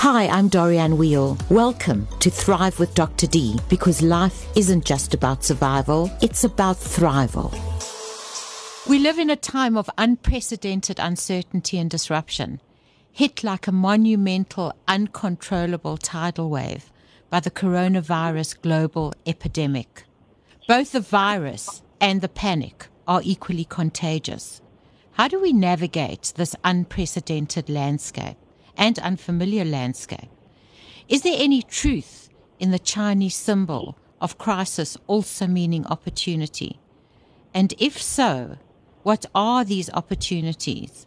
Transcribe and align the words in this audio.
Hi, 0.00 0.28
I'm 0.28 0.48
Dorianne 0.48 0.96
Weil. 0.96 1.36
Welcome 1.50 2.06
to 2.20 2.30
Thrive 2.30 2.78
with 2.78 2.94
Dr. 2.94 3.26
D 3.26 3.58
because 3.68 4.00
life 4.00 4.46
isn't 4.56 4.84
just 4.84 5.12
about 5.12 5.42
survival, 5.42 6.08
it's 6.22 6.44
about 6.44 6.76
thrival. 6.76 7.52
We 8.88 9.00
live 9.00 9.18
in 9.18 9.28
a 9.28 9.34
time 9.34 9.76
of 9.76 9.90
unprecedented 9.98 11.00
uncertainty 11.00 11.78
and 11.78 11.90
disruption, 11.90 12.60
hit 13.10 13.42
like 13.42 13.66
a 13.66 13.72
monumental, 13.72 14.72
uncontrollable 14.86 15.96
tidal 15.96 16.48
wave 16.48 16.92
by 17.28 17.40
the 17.40 17.50
coronavirus 17.50 18.62
global 18.62 19.12
epidemic. 19.26 20.04
Both 20.68 20.92
the 20.92 21.00
virus 21.00 21.82
and 22.00 22.20
the 22.20 22.28
panic 22.28 22.86
are 23.08 23.20
equally 23.24 23.64
contagious. 23.64 24.62
How 25.14 25.26
do 25.26 25.40
we 25.40 25.52
navigate 25.52 26.34
this 26.36 26.54
unprecedented 26.62 27.68
landscape? 27.68 28.36
And 28.78 28.98
unfamiliar 29.00 29.64
landscape. 29.64 30.30
Is 31.08 31.22
there 31.22 31.36
any 31.36 31.60
truth 31.62 32.30
in 32.58 32.70
the 32.70 32.78
Chinese 32.78 33.36
symbol 33.36 33.98
of 34.20 34.38
crisis 34.38 34.96
also 35.06 35.46
meaning 35.46 35.84
opportunity? 35.86 36.78
And 37.52 37.74
if 37.78 38.00
so, 38.00 38.56
what 39.02 39.26
are 39.34 39.64
these 39.64 39.90
opportunities? 39.90 41.06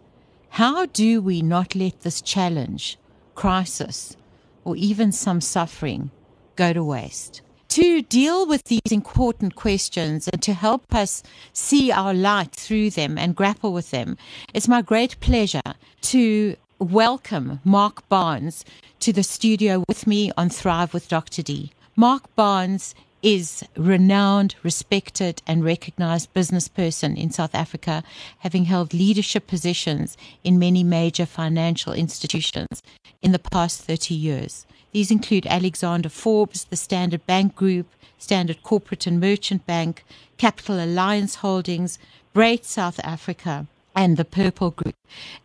How 0.50 0.86
do 0.86 1.22
we 1.22 1.42
not 1.42 1.76
let 1.76 2.02
this 2.02 2.22
challenge, 2.22 2.98
crisis, 3.36 4.18
or 4.66 4.76
even 4.76 5.12
some 5.12 5.40
suffering 5.40 6.12
go 6.56 6.74
to 6.74 6.84
waste? 6.84 7.42
To 7.70 8.02
deal 8.02 8.46
with 8.46 8.66
these 8.66 8.92
important 8.92 9.56
questions 9.56 10.28
and 10.28 10.42
to 10.42 10.54
help 10.54 10.94
us 10.94 11.24
see 11.54 11.90
our 11.90 12.14
light 12.14 12.52
through 12.52 12.90
them 12.90 13.18
and 13.18 13.34
grapple 13.34 13.72
with 13.72 13.92
them, 13.92 14.18
it's 14.54 14.68
my 14.68 14.82
great 14.82 15.18
pleasure 15.22 15.76
to 16.02 16.58
welcome 16.82 17.60
Mark 17.64 18.08
Barnes 18.10 18.66
to 19.00 19.14
the 19.14 19.22
studio 19.22 19.84
with 19.88 20.08
me 20.08 20.32
on 20.36 20.50
Thrive 20.50 20.96
with 20.96 21.08
Dr. 21.08 21.44
D. 21.44 21.72
Mark 21.96 22.36
Barnes 22.36 22.96
is 23.22 23.64
renowned, 23.78 24.56
respected, 24.64 25.44
and 25.46 25.64
recognized 25.64 26.34
business 26.34 26.68
person 26.68 27.16
in 27.16 27.30
South 27.30 27.54
Africa, 27.54 28.04
having 28.40 28.66
held 28.66 28.96
leadership 28.96 29.46
positions 29.46 30.18
in 30.44 30.58
many 30.58 30.84
major 30.84 31.28
financial 31.28 31.94
institutions 31.94 32.82
in 33.22 33.32
the 33.32 33.38
past 33.38 33.82
30 33.82 34.16
years. 34.16 34.66
These 34.92 35.12
include 35.12 35.46
Alexander 35.46 36.10
Forbes, 36.10 36.64
the 36.64 36.76
Standard 36.76 37.28
Bank 37.28 37.56
Group, 37.56 37.94
Standard 38.18 38.64
Corporate 38.64 39.06
and 39.06 39.20
Merchant 39.20 39.68
Bank, 39.68 40.04
Capital 40.38 40.84
Alliance 40.84 41.36
Holdings, 41.36 42.00
Brait 42.34 42.66
South 42.66 43.00
Africa, 43.04 43.68
and 43.96 44.18
the 44.18 44.26
Purple 44.26 44.72
Group. 44.72 44.96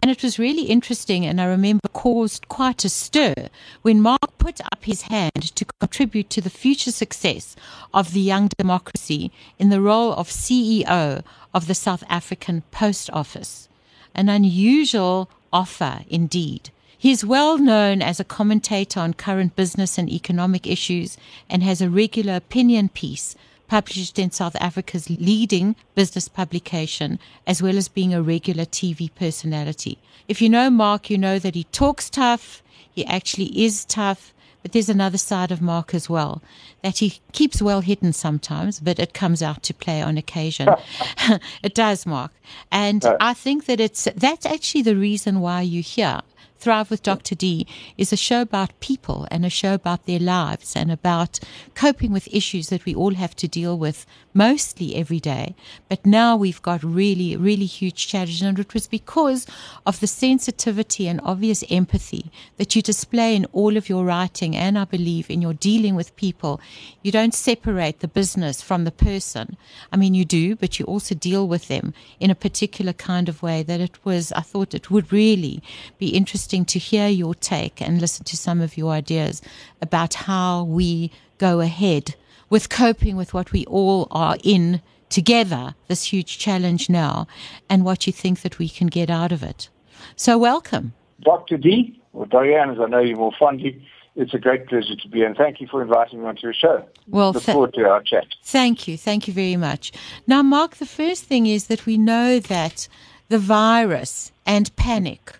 And 0.01 0.11
it 0.11 0.23
was 0.23 0.39
really 0.39 0.65
interesting, 0.65 1.27
and 1.27 1.41
I 1.41 1.45
remember 1.47 1.89
caused 1.93 2.49
quite 2.49 2.85
a 2.85 2.89
stir 2.89 3.35
when 3.83 4.01
Mark 4.01 4.39
put 4.39 4.61
up 4.61 4.85
his 4.85 5.03
hand 5.03 5.55
to 5.55 5.65
contribute 5.81 6.31
to 6.31 6.41
the 6.41 6.51
future 6.51 6.93
success 6.93 7.57
of 7.93 8.13
the 8.13 8.21
young 8.21 8.49
democracy 8.59 9.33
in 9.59 9.71
the 9.71 9.81
role 9.81 10.13
of 10.13 10.29
CEO 10.29 11.23
of 11.53 11.67
the 11.67 11.75
South 11.75 12.05
African 12.09 12.63
Post 12.71 13.11
Office. 13.13 13.69
An 14.15 14.29
unusual 14.29 15.29
offer 15.53 16.05
indeed. 16.09 16.71
He 16.99 17.11
is 17.11 17.25
well 17.25 17.59
known 17.59 18.03
as 18.03 18.19
a 18.19 18.25
commentator 18.25 19.01
on 19.01 19.15
current 19.15 19.55
business 19.55 19.99
and 19.99 20.09
economic 20.09 20.67
issues 20.67 21.17
and 21.49 21.63
has 21.63 21.81
a 21.81 21.91
regular 21.91 22.37
opinion 22.37 22.89
piece 22.89 23.37
published 23.69 24.19
in 24.19 24.31
South 24.31 24.57
Africa's 24.57 25.11
leading 25.11 25.77
business 25.95 26.29
publication, 26.29 27.19
as 27.47 27.63
well 27.63 27.77
as 27.77 27.89
being 27.89 28.15
a 28.15 28.23
regular 28.23 28.65
TV 28.65 29.11
personality. 29.15 29.99
If 30.29 30.43
you 30.43 30.49
know 30.49 30.71
Mark, 30.71 31.11
you 31.11 31.19
know 31.19 31.39
that 31.39 31.55
he 31.55 31.65
talks 31.65 32.11
tough, 32.11 32.63
he 32.91 33.05
actually 33.07 33.65
is 33.65 33.85
tough. 33.85 34.33
But 34.63 34.73
there's 34.73 34.89
another 34.89 35.19
side 35.19 35.53
of 35.53 35.63
Mark 35.63 35.95
as 35.95 36.11
well 36.11 36.43
that 36.83 36.99
he 36.99 37.21
keeps 37.31 37.63
well 37.63 37.83
hidden 37.83 38.13
sometimes, 38.13 38.81
but 38.81 38.99
it 38.99 39.15
comes 39.15 39.41
out 39.41 39.63
to 39.63 39.75
play 39.75 40.03
on 40.03 40.19
occasion. 40.19 40.69
it 41.63 41.73
does, 41.73 42.05
Mark. 42.05 42.33
And 42.73 43.05
I 43.21 43.33
think 43.33 43.67
that 43.67 43.79
it's 43.79 44.09
that's 44.17 44.45
actually 44.45 44.83
the 44.83 44.97
reason 44.97 45.39
why 45.39 45.61
you're 45.61 45.83
here 45.83 46.23
Thrive 46.59 46.91
with 46.91 47.03
Dr. 47.03 47.35
D 47.35 47.67
is 47.97 48.13
a 48.13 48.17
show 48.17 48.41
about 48.43 48.79
people 48.81 49.27
and 49.31 49.45
a 49.45 49.51
show 49.51 49.75
about 49.75 50.07
their 50.07 50.19
lives 50.19 50.75
and 50.75 50.91
about 50.91 51.39
coping 51.75 52.13
with 52.13 52.29
issues 52.33 52.69
that 52.69 52.85
we 52.85 52.95
all 52.95 53.15
have 53.15 53.37
to 53.37 53.49
deal 53.49 53.79
with 53.79 54.07
mostly 54.37 54.95
every 54.95 55.19
day. 55.19 55.55
But 55.89 56.05
now 56.05 56.37
we've 56.37 56.61
got 56.61 56.83
really, 56.85 57.37
really 57.37 57.65
huge 57.65 58.07
challenges. 58.07 58.43
And 58.43 58.59
it 58.59 58.75
was 58.75 58.87
because 58.87 59.47
of 59.87 59.99
the 59.99 60.07
sensitivity 60.07 61.09
and 61.09 61.21
obvious 61.25 61.65
empathy 61.71 62.31
that 62.59 62.77
you 62.77 62.83
display 62.83 63.35
in 63.35 63.47
all 63.53 63.77
of 63.77 63.89
your 63.89 64.05
writing 64.05 64.55
and 64.55 64.79
I 64.79 64.85
believe 64.85 65.31
in 65.31 65.41
your 65.41 65.55
dealing 65.55 65.95
with 65.95 66.15
people. 66.17 66.61
You 67.03 67.11
don't 67.11 67.35
separate 67.35 68.01
the 68.01 68.09
business 68.09 68.61
from 68.61 68.85
the 68.85 68.91
person. 68.91 69.57
I 69.91 69.97
mean, 69.97 70.15
you 70.15 70.27
do, 70.27 70.55
but 70.55 70.79
you 70.79 70.85
also 70.85 71.15
deal 71.15 71.49
with 71.49 71.69
them 71.69 71.95
in 72.21 72.31
a 72.31 72.35
particular 72.35 72.93
kind 72.93 73.29
of 73.29 73.43
way 73.43 73.63
that 73.63 73.81
it 73.81 74.05
was, 74.05 74.33
I 74.33 74.43
thought 74.43 74.75
it 74.75 74.91
would 74.91 75.13
really 75.13 75.63
be 75.99 76.09
interesting 76.09 76.67
to 76.67 76.79
hear 76.79 77.09
your 77.09 77.35
take 77.35 77.81
and 77.81 78.01
listen 78.01 78.25
to 78.25 78.37
some 78.37 78.61
of 78.61 78.77
your 78.77 78.93
ideas 78.93 79.41
about 79.81 80.15
how 80.15 80.65
we 80.65 81.11
go 81.39 81.61
ahead 81.61 82.15
with 82.49 82.69
coping 82.69 83.17
with 83.17 83.35
what 83.35 83.53
we 83.53 83.65
all 83.67 84.09
are 84.11 84.37
in 84.43 84.81
together, 85.09 85.75
this 85.89 86.05
huge 86.05 86.39
challenge 86.39 86.89
now, 86.89 87.27
and 87.69 87.85
what 87.85 88.07
you 88.07 88.13
think 88.13 88.43
that 88.43 88.59
we 88.59 88.69
can 88.69 88.87
get 88.89 89.11
out 89.11 89.33
of 89.33 89.43
it. 89.43 89.69
So, 90.17 90.39
welcome. 90.39 90.93
Dr. 91.21 91.57
D, 91.57 92.01
or 92.13 92.27
Dorianne, 92.27 92.73
as 92.73 92.81
I 92.81 92.87
know 92.87 93.01
you 93.01 93.17
more 93.17 93.33
fondly, 93.39 93.83
it's 94.17 94.33
a 94.33 94.39
great 94.39 94.67
pleasure 94.67 94.97
to 94.97 95.09
be 95.09 95.19
here, 95.19 95.27
and 95.27 95.37
thank 95.37 95.61
you 95.61 95.67
for 95.67 95.83
inviting 95.83 96.21
me 96.21 96.27
onto 96.27 96.43
your 96.43 96.55
show. 96.55 96.85
Well, 97.07 97.33
look 97.33 97.43
forward 97.43 97.75
to 97.75 97.89
our 97.89 98.03
chat. 98.03 98.27
Thank 98.43 98.89
you, 98.89 98.97
thank 98.97 99.29
you 99.29 99.35
very 99.35 99.57
much. 99.57 99.93
Now, 100.27 100.43
Mark, 100.43 100.77
the 100.77 100.87
first 100.87 101.25
thing 101.25 101.47
is 101.47 101.67
that 101.67 101.87
we 101.87 101.99
know 101.99 102.39
that 102.41 102.89
the 103.29 103.39
virus 103.39 104.33
and 104.47 104.75
panic 104.77 105.37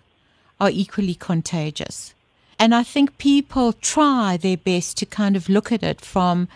are 0.59 0.69
equally 0.69 1.15
contagious. 1.15 2.13
And 2.59 2.73
I 2.73 2.83
think 2.83 3.17
people 3.17 3.73
try 3.73 4.37
their 4.37 4.57
best 4.57 4.97
to 4.97 5.05
kind 5.05 5.35
of 5.35 5.49
look 5.49 5.71
at 5.71 5.83
it 5.83 6.01
from 6.01 6.47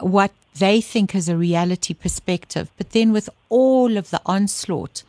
what 0.00 0.32
they 0.58 0.80
think 0.80 1.14
is 1.14 1.28
a 1.28 1.36
reality 1.36 1.94
perspective. 1.94 2.70
But 2.76 2.90
then 2.90 3.12
with 3.12 3.28
all 3.48 3.96
of 3.96 4.10
the 4.10 4.20
onslaught 4.26 5.02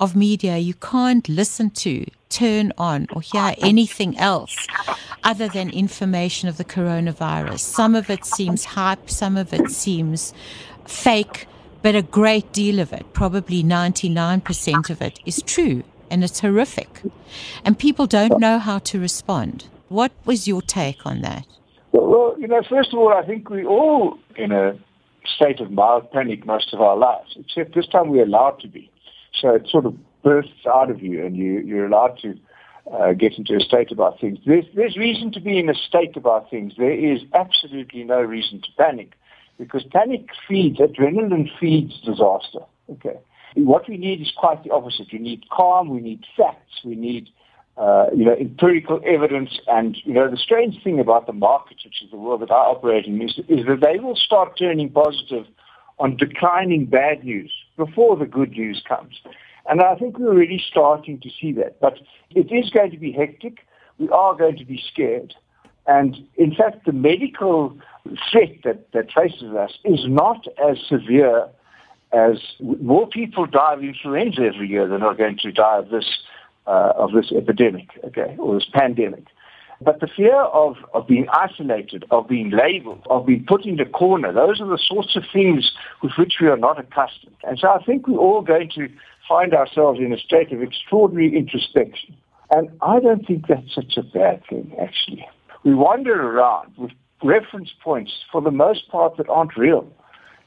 of 0.00 0.16
media, 0.16 0.58
you 0.58 0.74
can't 0.74 1.28
listen 1.28 1.70
to, 1.70 2.06
turn 2.28 2.72
on, 2.78 3.06
or 3.12 3.20
hear 3.20 3.54
anything 3.58 4.18
else 4.18 4.66
other 5.22 5.48
than 5.48 5.70
information 5.70 6.48
of 6.48 6.56
the 6.56 6.64
coronavirus. 6.64 7.60
Some 7.60 7.94
of 7.94 8.10
it 8.10 8.24
seems 8.24 8.64
hype, 8.64 9.08
some 9.08 9.36
of 9.36 9.52
it 9.52 9.70
seems 9.70 10.34
fake, 10.84 11.46
but 11.82 11.94
a 11.94 12.02
great 12.02 12.52
deal 12.52 12.80
of 12.80 12.92
it, 12.92 13.12
probably 13.12 13.62
99% 13.62 14.90
of 14.90 15.00
it, 15.02 15.20
is 15.24 15.42
true 15.42 15.82
and 16.10 16.22
it's 16.22 16.40
horrific. 16.40 17.02
And 17.64 17.78
people 17.78 18.06
don't 18.06 18.38
know 18.38 18.58
how 18.58 18.78
to 18.80 19.00
respond. 19.00 19.66
What 19.88 20.12
was 20.24 20.46
your 20.46 20.62
take 20.62 21.06
on 21.06 21.22
that? 21.22 21.46
Well, 21.94 22.34
you 22.38 22.48
know, 22.48 22.60
first 22.68 22.92
of 22.92 22.98
all, 22.98 23.12
I 23.12 23.24
think 23.24 23.48
we 23.48 23.64
all 23.64 24.18
in 24.34 24.50
a 24.50 24.76
state 25.24 25.60
of 25.60 25.70
mild 25.70 26.10
panic 26.10 26.44
most 26.44 26.74
of 26.74 26.80
our 26.80 26.96
lives, 26.96 27.36
except 27.36 27.76
this 27.76 27.86
time 27.86 28.08
we're 28.08 28.24
allowed 28.24 28.58
to 28.60 28.68
be. 28.68 28.90
So 29.40 29.54
it 29.54 29.68
sort 29.68 29.86
of 29.86 29.94
bursts 30.24 30.66
out 30.66 30.90
of 30.90 31.00
you 31.00 31.24
and 31.24 31.36
you, 31.36 31.60
you're 31.60 31.86
allowed 31.86 32.18
to 32.22 32.36
uh, 32.92 33.12
get 33.12 33.38
into 33.38 33.56
a 33.56 33.60
state 33.60 33.92
about 33.92 34.20
things. 34.20 34.40
There's, 34.44 34.64
there's 34.74 34.96
reason 34.96 35.30
to 35.32 35.40
be 35.40 35.56
in 35.56 35.68
a 35.70 35.74
state 35.74 36.16
about 36.16 36.50
things. 36.50 36.72
There 36.76 36.92
is 36.92 37.20
absolutely 37.32 38.02
no 38.02 38.20
reason 38.20 38.60
to 38.62 38.68
panic 38.76 39.12
because 39.56 39.84
panic 39.84 40.30
feeds, 40.48 40.80
adrenaline 40.80 41.48
feeds 41.60 42.00
disaster. 42.00 42.60
Okay. 42.90 43.20
What 43.54 43.88
we 43.88 43.98
need 43.98 44.20
is 44.20 44.32
quite 44.36 44.64
the 44.64 44.72
opposite. 44.72 45.06
We 45.12 45.20
need 45.20 45.44
calm, 45.48 45.90
we 45.90 46.00
need 46.00 46.24
facts, 46.36 46.80
we 46.84 46.96
need 46.96 47.28
uh, 47.76 48.06
you 48.14 48.24
know, 48.24 48.34
empirical 48.34 49.00
evidence. 49.04 49.58
And, 49.66 49.96
you 50.04 50.14
know, 50.14 50.30
the 50.30 50.36
strange 50.36 50.82
thing 50.82 51.00
about 51.00 51.26
the 51.26 51.32
markets, 51.32 51.84
which 51.84 52.02
is 52.02 52.10
the 52.10 52.16
world 52.16 52.42
that 52.42 52.50
I 52.50 52.54
operate 52.54 53.06
in, 53.06 53.20
is, 53.20 53.38
is 53.48 53.66
that 53.66 53.80
they 53.80 53.98
will 53.98 54.16
start 54.16 54.56
turning 54.58 54.90
positive 54.90 55.46
on 55.98 56.16
declining 56.16 56.86
bad 56.86 57.24
news 57.24 57.52
before 57.76 58.16
the 58.16 58.26
good 58.26 58.52
news 58.52 58.82
comes. 58.88 59.20
And 59.68 59.80
I 59.80 59.94
think 59.96 60.18
we're 60.18 60.34
really 60.34 60.62
starting 60.70 61.20
to 61.20 61.30
see 61.40 61.52
that. 61.52 61.80
But 61.80 61.98
it 62.30 62.52
is 62.52 62.70
going 62.70 62.90
to 62.90 62.98
be 62.98 63.12
hectic. 63.12 63.58
We 63.98 64.08
are 64.10 64.34
going 64.36 64.56
to 64.56 64.64
be 64.64 64.82
scared. 64.92 65.34
And 65.86 66.16
in 66.36 66.54
fact, 66.54 66.86
the 66.86 66.92
medical 66.92 67.76
threat 68.30 68.56
that, 68.64 68.92
that 68.92 69.12
faces 69.12 69.54
us 69.54 69.72
is 69.84 70.00
not 70.06 70.46
as 70.62 70.78
severe 70.88 71.48
as 72.12 72.38
more 72.60 73.08
people 73.08 73.46
die 73.46 73.74
of 73.74 73.82
influenza 73.82 74.42
every 74.42 74.68
year 74.68 74.86
than 74.86 75.02
are 75.02 75.14
going 75.14 75.38
to 75.42 75.50
die 75.50 75.78
of 75.78 75.88
this 75.88 76.06
uh, 76.66 76.92
of 76.96 77.12
this 77.12 77.32
epidemic, 77.36 77.88
okay, 78.04 78.36
or 78.38 78.54
this 78.54 78.66
pandemic. 78.72 79.24
But 79.80 80.00
the 80.00 80.06
fear 80.06 80.40
of, 80.40 80.76
of 80.94 81.06
being 81.06 81.26
isolated, 81.32 82.04
of 82.10 82.28
being 82.28 82.50
labeled, 82.50 83.06
of 83.10 83.26
being 83.26 83.44
put 83.46 83.66
in 83.66 83.76
the 83.76 83.84
corner, 83.84 84.32
those 84.32 84.60
are 84.60 84.68
the 84.68 84.78
sorts 84.78 85.16
of 85.16 85.24
things 85.32 85.72
with 86.02 86.12
which 86.18 86.34
we 86.40 86.46
are 86.48 86.56
not 86.56 86.78
accustomed. 86.78 87.36
And 87.42 87.58
so 87.58 87.68
I 87.68 87.82
think 87.84 88.06
we're 88.06 88.18
all 88.18 88.40
going 88.40 88.70
to 88.76 88.88
find 89.28 89.52
ourselves 89.52 89.98
in 90.00 90.12
a 90.12 90.18
state 90.18 90.52
of 90.52 90.62
extraordinary 90.62 91.36
introspection. 91.36 92.14
And 92.50 92.68
I 92.82 93.00
don't 93.00 93.26
think 93.26 93.46
that's 93.48 93.74
such 93.74 93.96
a 93.96 94.02
bad 94.02 94.42
thing, 94.48 94.74
actually. 94.80 95.26
We 95.64 95.74
wander 95.74 96.14
around 96.14 96.72
with 96.76 96.92
reference 97.22 97.70
points, 97.82 98.12
for 98.30 98.40
the 98.40 98.50
most 98.50 98.88
part, 98.90 99.16
that 99.16 99.28
aren't 99.28 99.56
real. 99.56 99.86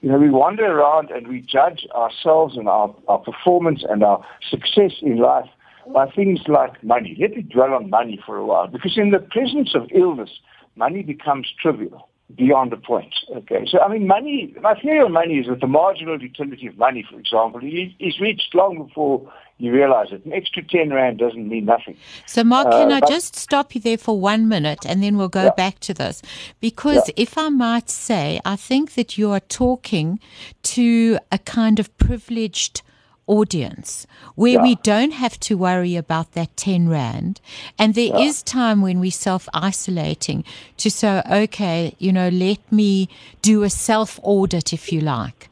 You 0.01 0.11
know, 0.11 0.19
we 0.19 0.29
wander 0.29 0.65
around 0.65 1.09
and 1.09 1.27
we 1.27 1.41
judge 1.41 1.87
ourselves 1.95 2.55
and 2.55 2.69
our, 2.69 2.95
our 3.07 3.17
performance 3.17 3.83
and 3.87 4.03
our 4.03 4.23
success 4.49 4.93
in 5.01 5.17
life 5.17 5.49
by 5.93 6.09
things 6.11 6.41
like 6.47 6.83
money. 6.83 7.17
Let 7.19 7.31
me 7.31 7.41
dwell 7.41 7.73
on 7.73 7.89
money 7.89 8.19
for 8.25 8.37
a 8.37 8.45
while, 8.45 8.67
because 8.67 8.97
in 8.97 9.11
the 9.11 9.19
presence 9.19 9.75
of 9.75 9.89
illness, 9.93 10.29
money 10.75 11.03
becomes 11.03 11.47
trivial 11.61 12.09
beyond 12.35 12.73
a 12.73 12.77
point. 12.77 13.13
Okay, 13.35 13.65
so 13.69 13.79
I 13.79 13.87
mean, 13.87 14.05
money. 14.07 14.53
My 14.61 14.79
theory 14.79 14.99
on 14.99 15.13
money 15.13 15.35
is 15.35 15.47
that 15.47 15.61
the 15.61 15.67
marginal 15.67 16.21
utility 16.21 16.67
of 16.67 16.77
money, 16.77 17.05
for 17.09 17.19
example, 17.19 17.61
is 17.63 18.19
reached 18.19 18.53
long 18.53 18.85
before 18.85 19.31
you 19.59 19.71
realize 19.71 20.07
it. 20.11 20.23
An 20.25 20.33
extra 20.33 20.61
10 20.63 20.91
Rand 20.91 21.17
doesn't 21.17 21.47
mean 21.47 21.65
nothing. 21.65 21.97
So, 22.25 22.43
Mark, 22.43 22.69
can 22.69 22.91
uh, 22.91 22.99
I 23.01 23.07
just 23.07 23.35
stop 23.35 23.73
you 23.73 23.81
there 23.81 23.97
for 23.97 24.19
one 24.19 24.47
minute 24.47 24.85
and 24.85 25.01
then 25.01 25.17
we'll 25.17 25.29
go 25.29 25.45
yeah. 25.45 25.53
back 25.55 25.79
to 25.79 25.93
this? 25.93 26.21
Because 26.59 27.07
yeah. 27.07 27.23
if 27.23 27.37
I 27.37 27.49
might 27.49 27.89
say, 27.89 28.39
I 28.45 28.55
think 28.55 28.93
that 28.93 29.17
you 29.17 29.31
are 29.31 29.39
talking 29.39 30.19
to 30.63 31.17
a 31.31 31.39
kind 31.39 31.79
of 31.79 31.95
privileged 31.97 32.81
audience 33.27 34.07
where 34.35 34.53
yeah. 34.53 34.63
we 34.63 34.75
don't 34.75 35.11
have 35.11 35.39
to 35.39 35.57
worry 35.57 35.95
about 35.95 36.31
that 36.31 36.55
10 36.57 36.87
rand 36.87 37.39
and 37.77 37.93
there 37.93 38.07
yeah. 38.07 38.19
is 38.19 38.41
time 38.41 38.81
when 38.81 38.99
we 38.99 39.09
self 39.09 39.47
isolating 39.53 40.43
to 40.77 40.89
say 40.89 41.21
okay 41.29 41.95
you 41.99 42.11
know 42.11 42.29
let 42.29 42.59
me 42.71 43.09
do 43.41 43.63
a 43.63 43.69
self 43.69 44.19
audit 44.23 44.73
if 44.73 44.91
you 44.91 45.01
like 45.01 45.49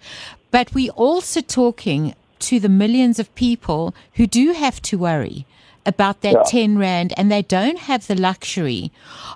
but 0.51 0.73
we 0.73 0.89
also 0.91 1.41
talking 1.41 2.15
to 2.39 2.59
the 2.59 2.69
millions 2.69 3.19
of 3.19 3.33
people 3.35 3.93
who 4.13 4.25
do 4.25 4.53
have 4.53 4.81
to 4.81 4.97
worry 4.97 5.45
about 5.85 6.21
that 6.21 6.33
yeah. 6.33 6.43
10 6.47 6.77
rand 6.77 7.13
and 7.17 7.31
they 7.31 7.41
don't 7.41 7.79
have 7.79 8.07
the 8.07 8.15
luxury 8.15 8.91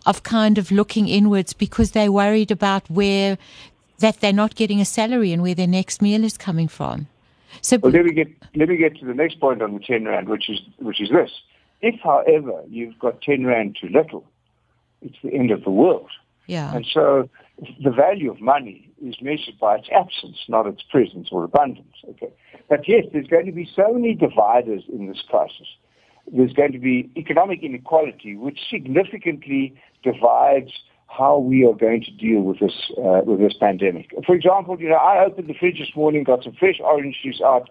of 0.05 0.23
kind 0.23 0.57
of 0.57 0.71
looking 0.71 1.07
inwards 1.07 1.53
because 1.53 1.91
they're 1.91 2.11
worried 2.11 2.51
about 2.51 2.89
where 2.89 3.37
that 3.99 4.19
they're 4.19 4.33
not 4.33 4.55
getting 4.55 4.81
a 4.81 4.85
salary 4.85 5.31
and 5.31 5.41
where 5.41 5.55
their 5.55 5.67
next 5.67 6.01
meal 6.01 6.23
is 6.23 6.37
coming 6.37 6.67
from. 6.67 7.07
So 7.61 7.77
well, 7.81 7.91
let 7.91 8.05
me 8.05 8.13
get 8.13 8.27
let 8.55 8.69
me 8.69 8.77
get 8.77 8.97
to 8.99 9.05
the 9.05 9.13
next 9.13 9.39
point 9.39 9.61
on 9.61 9.73
the 9.73 9.79
10 9.79 10.05
rand 10.05 10.29
which 10.29 10.49
is 10.49 10.59
which 10.77 11.01
is 11.01 11.09
this. 11.09 11.31
If 11.81 11.99
however 12.01 12.63
you've 12.67 12.99
got 12.99 13.21
10 13.21 13.45
rand 13.45 13.77
too 13.79 13.89
little, 13.89 14.25
it's 15.01 15.17
the 15.23 15.33
end 15.33 15.51
of 15.51 15.63
the 15.63 15.71
world. 15.71 16.09
Yeah. 16.47 16.73
And 16.75 16.85
so 16.91 17.29
the 17.83 17.91
value 17.91 18.31
of 18.31 18.41
money 18.41 18.89
is 19.05 19.15
measured 19.21 19.59
by 19.59 19.75
its 19.75 19.87
absence, 19.95 20.37
not 20.47 20.65
its 20.65 20.81
presence 20.81 21.29
or 21.31 21.43
abundance. 21.43 21.95
Okay. 22.09 22.33
But 22.67 22.87
yes, 22.87 23.05
there's 23.13 23.27
going 23.27 23.45
to 23.45 23.51
be 23.51 23.69
so 23.75 23.93
many 23.93 24.15
dividers 24.15 24.83
in 24.91 25.07
this 25.07 25.21
crisis. 25.27 25.67
There's 26.31 26.53
going 26.53 26.71
to 26.73 26.79
be 26.79 27.09
economic 27.15 27.63
inequality, 27.63 28.35
which 28.35 28.59
significantly 28.69 29.79
divides 30.03 30.71
how 31.09 31.37
we 31.37 31.65
are 31.65 31.73
going 31.73 32.03
to 32.03 32.11
deal 32.11 32.41
with 32.41 32.59
this 32.59 32.91
uh, 32.97 33.21
with 33.25 33.39
this 33.39 33.53
pandemic. 33.53 34.13
For 34.25 34.35
example, 34.35 34.79
you 34.79 34.89
know, 34.89 34.95
I 34.95 35.25
opened 35.25 35.47
the 35.47 35.53
fridge 35.53 35.79
this 35.79 35.95
morning, 35.95 36.23
got 36.23 36.43
some 36.43 36.53
fresh 36.53 36.79
orange 36.79 37.19
juice 37.21 37.41
out, 37.43 37.69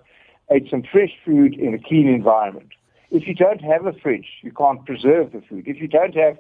ate 0.51 0.69
some 0.71 0.83
fresh 0.83 1.13
food 1.25 1.55
in 1.55 1.75
a 1.75 1.79
clean 1.79 2.09
environment. 2.09 2.71
If 3.11 3.27
you 3.27 3.35
don't 3.35 3.63
have 3.63 3.87
a 3.87 3.93
fridge, 3.93 4.29
you 4.43 4.53
can't 4.53 4.85
preserve 4.85 5.33
the 5.33 5.41
food. 5.41 5.67
If 5.67 5.81
you 5.81 5.89
don't 5.89 6.15
have 6.15 6.37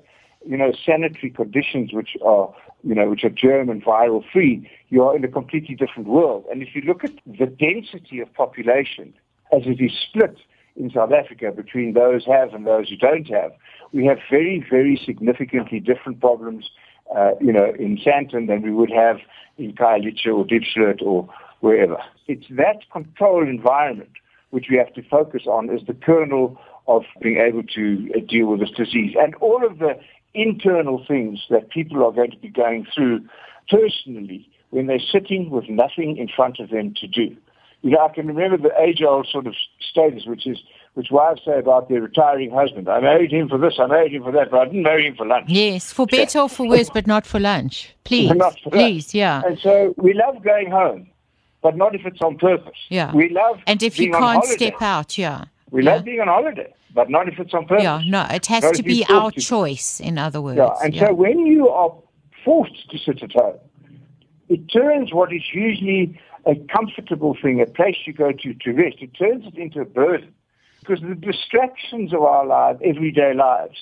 you 0.46 0.56
know, 0.56 0.72
sanitary 0.84 1.30
conditions 1.30 1.92
which 1.92 2.16
are, 2.24 2.54
you 2.84 2.94
know, 2.94 3.10
which 3.10 3.24
are 3.24 3.30
germ 3.30 3.68
and 3.68 3.84
viral 3.84 4.24
free, 4.32 4.68
you 4.88 5.02
are 5.02 5.16
in 5.16 5.24
a 5.24 5.28
completely 5.28 5.74
different 5.74 6.08
world. 6.08 6.44
And 6.50 6.62
if 6.62 6.74
you 6.74 6.82
look 6.82 7.04
at 7.04 7.12
the 7.26 7.46
density 7.46 8.20
of 8.20 8.32
population 8.34 9.14
as 9.52 9.62
it 9.66 9.80
is 9.80 9.92
split 9.92 10.38
in 10.78 10.90
South 10.90 11.12
Africa 11.12 11.50
between 11.54 11.92
those 11.92 12.25
have 12.26 12.54
and 12.54 12.66
those 12.66 12.88
who 12.88 12.96
don't 12.96 13.28
have, 13.28 13.52
we 13.92 14.06
have 14.06 14.19
very, 14.30 14.64
very 14.70 15.00
significantly 15.04 15.80
different 15.80 16.20
problems, 16.20 16.70
uh, 17.14 17.32
you 17.40 17.52
know, 17.52 17.72
in 17.78 17.98
Sandton 17.98 18.46
than 18.46 18.62
we 18.62 18.72
would 18.72 18.90
have 18.90 19.19
in 19.56 19.72
Khayelitsha 19.72 20.28
or 20.28 20.44
Diepsloot 20.44 21.02
or 21.02 21.28
wherever. 21.60 21.98
It's 22.26 22.46
that 22.50 22.88
controlled 22.92 23.48
environment 23.48 24.10
which 24.50 24.66
we 24.70 24.76
have 24.76 24.92
to 24.94 25.02
focus 25.02 25.42
on 25.46 25.69
as 25.69 25.80
the 25.86 25.94
kernel 25.94 26.58
of 26.86 27.02
being 27.20 27.38
able 27.38 27.62
to 27.62 28.10
uh, 28.16 28.20
deal 28.26 28.46
with 28.46 28.60
this 28.60 28.70
disease. 28.70 29.14
And 29.19 29.34
all 29.36 29.66
of 29.66 29.78
the 29.78 29.98
internal 30.34 31.04
things 31.06 31.40
that 31.50 31.70
people 31.70 32.04
are 32.04 32.12
going 32.12 32.31
to 32.31 32.38
be 32.38 32.48
going 32.48 32.86
through 32.94 33.20
personally 33.70 34.48
when 34.70 34.86
they're 34.86 34.98
sitting 34.98 35.50
with 35.50 35.69
nothing 35.69 36.16
in 36.16 36.28
front 36.28 36.60
of 36.60 36.70
them 36.70 36.94
to 37.00 37.06
do. 37.06 37.36
You 37.82 37.90
know, 37.90 38.06
I 38.06 38.12
can 38.12 38.26
remember 38.26 38.56
the 38.56 38.75
age-old 38.80 39.28
sort 39.30 39.46
of 39.46 39.54
status, 39.80 40.26
which 40.26 40.46
is 40.46 40.58
which 40.94 41.08
wives 41.12 41.40
say 41.44 41.58
about 41.58 41.88
their 41.88 42.00
retiring 42.00 42.50
husband. 42.50 42.88
I 42.88 43.00
married 43.00 43.30
him 43.30 43.48
for 43.48 43.56
this, 43.56 43.75
I 43.78 43.86
married 43.86 44.12
him 44.12 44.25
for 44.25 44.32
that, 44.32 44.50
but 44.50 44.60
I 44.60 44.64
didn't 44.64 44.82
marry 44.82 45.06
him 45.06 45.14
for 45.14 45.25
lunch. 45.25 45.48
Yes, 45.48 45.92
for 45.92 46.06
better 46.06 46.40
or 46.40 46.48
for 46.48 46.69
worse, 46.69 46.90
but 46.90 47.06
not 47.06 47.25
for 47.25 47.38
lunch. 47.38 47.94
Please, 48.04 48.32
for 48.32 48.70
please, 48.70 49.06
lunch. 49.06 49.14
yeah. 49.14 49.42
And 49.44 49.58
so 49.60 49.94
we 49.96 50.14
love 50.14 50.42
going 50.42 50.70
home, 50.70 51.08
but 51.62 51.76
not 51.76 51.94
if 51.94 52.04
it's 52.04 52.20
on 52.20 52.36
purpose. 52.38 52.78
Yeah. 52.88 53.14
We 53.14 53.28
love 53.28 53.60
and 53.66 53.82
if 53.82 53.98
you 53.98 54.10
can't 54.10 54.44
step 54.44 54.81
out, 54.81 55.19
yeah. 55.19 55.44
We 55.70 55.84
yeah. 55.84 55.94
love 55.94 56.04
being 56.04 56.20
on 56.20 56.28
holiday 56.28 56.72
but 56.94 57.10
not 57.10 57.28
if 57.28 57.38
it's 57.38 57.54
on 57.54 57.66
purpose. 57.66 57.84
Yeah, 57.84 58.02
no, 58.06 58.26
it 58.31 58.46
has 58.46 58.70
to 58.72 58.82
be 58.82 59.04
our 59.08 59.31
to. 59.31 59.40
choice, 59.40 60.00
in 60.00 60.19
other 60.19 60.40
words. 60.40 60.58
Yeah, 60.58 60.74
and 60.82 60.94
yeah. 60.94 61.06
so 61.06 61.14
when 61.14 61.46
you 61.46 61.69
are 61.69 61.94
forced 62.44 62.90
to 62.90 62.98
sit 62.98 63.22
at 63.22 63.32
home, 63.32 63.58
it 64.48 64.66
turns 64.69 65.12
what 65.12 65.32
is 65.32 65.42
usually 65.52 66.19
a 66.46 66.55
comfortable 66.73 67.37
thing, 67.40 67.61
a 67.61 67.67
place 67.67 67.96
you 68.06 68.12
go 68.12 68.32
to 68.32 68.55
to 68.55 68.73
rest, 68.73 68.96
it 69.00 69.14
turns 69.14 69.46
it 69.46 69.56
into 69.56 69.81
a 69.81 69.85
burden. 69.85 70.35
Because 70.81 71.00
the 71.00 71.14
distractions 71.14 72.14
of 72.14 72.23
our 72.23 72.46
lives, 72.46 72.81
everyday 72.85 73.35
lives, 73.35 73.76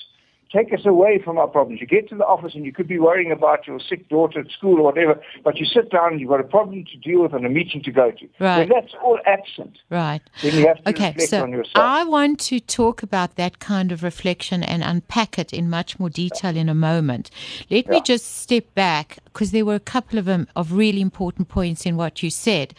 take 0.51 0.73
us 0.73 0.85
away 0.85 1.21
from 1.23 1.37
our 1.37 1.47
problems. 1.47 1.81
You 1.81 1.87
get 1.87 2.09
to 2.09 2.15
the 2.15 2.25
office 2.25 2.55
and 2.55 2.65
you 2.65 2.71
could 2.71 2.87
be 2.87 2.99
worrying 2.99 3.31
about 3.31 3.67
your 3.67 3.79
sick 3.79 4.09
daughter 4.09 4.39
at 4.39 4.51
school 4.51 4.79
or 4.79 4.83
whatever, 4.83 5.21
but 5.43 5.57
you 5.57 5.65
sit 5.65 5.91
down 5.91 6.13
and 6.13 6.19
you've 6.19 6.29
got 6.29 6.39
a 6.39 6.43
problem 6.43 6.85
to 6.85 6.97
deal 6.97 7.21
with 7.21 7.33
and 7.33 7.45
a 7.45 7.49
meeting 7.49 7.81
to 7.83 7.91
go 7.91 8.11
to. 8.11 8.27
Right. 8.39 8.59
When 8.59 8.69
that's 8.69 8.93
all 9.03 9.19
absent. 9.25 9.79
Right. 9.89 10.21
Then 10.41 10.55
you 10.55 10.67
have 10.67 10.83
to 10.83 10.89
okay, 10.89 11.07
reflect 11.09 11.29
so 11.29 11.43
on 11.43 11.51
yourself. 11.51 11.75
I 11.77 12.03
want 12.03 12.39
to 12.41 12.59
talk 12.59 13.03
about 13.03 13.35
that 13.35 13.59
kind 13.59 13.91
of 13.91 14.03
reflection 14.03 14.63
and 14.63 14.83
unpack 14.83 15.37
it 15.37 15.53
in 15.53 15.69
much 15.69 15.99
more 15.99 16.09
detail 16.09 16.55
in 16.55 16.69
a 16.69 16.75
moment. 16.75 17.29
Let 17.69 17.85
yeah. 17.85 17.91
me 17.91 18.01
just 18.01 18.37
step 18.37 18.73
back 18.73 19.19
because 19.37 19.51
there 19.51 19.65
were 19.65 19.75
a 19.75 19.79
couple 19.79 20.17
of, 20.17 20.27
um, 20.27 20.47
of 20.55 20.71
really 20.71 20.99
important 20.99 21.47
points 21.47 21.85
in 21.85 21.95
what 21.95 22.23
you 22.23 22.29
said. 22.31 22.73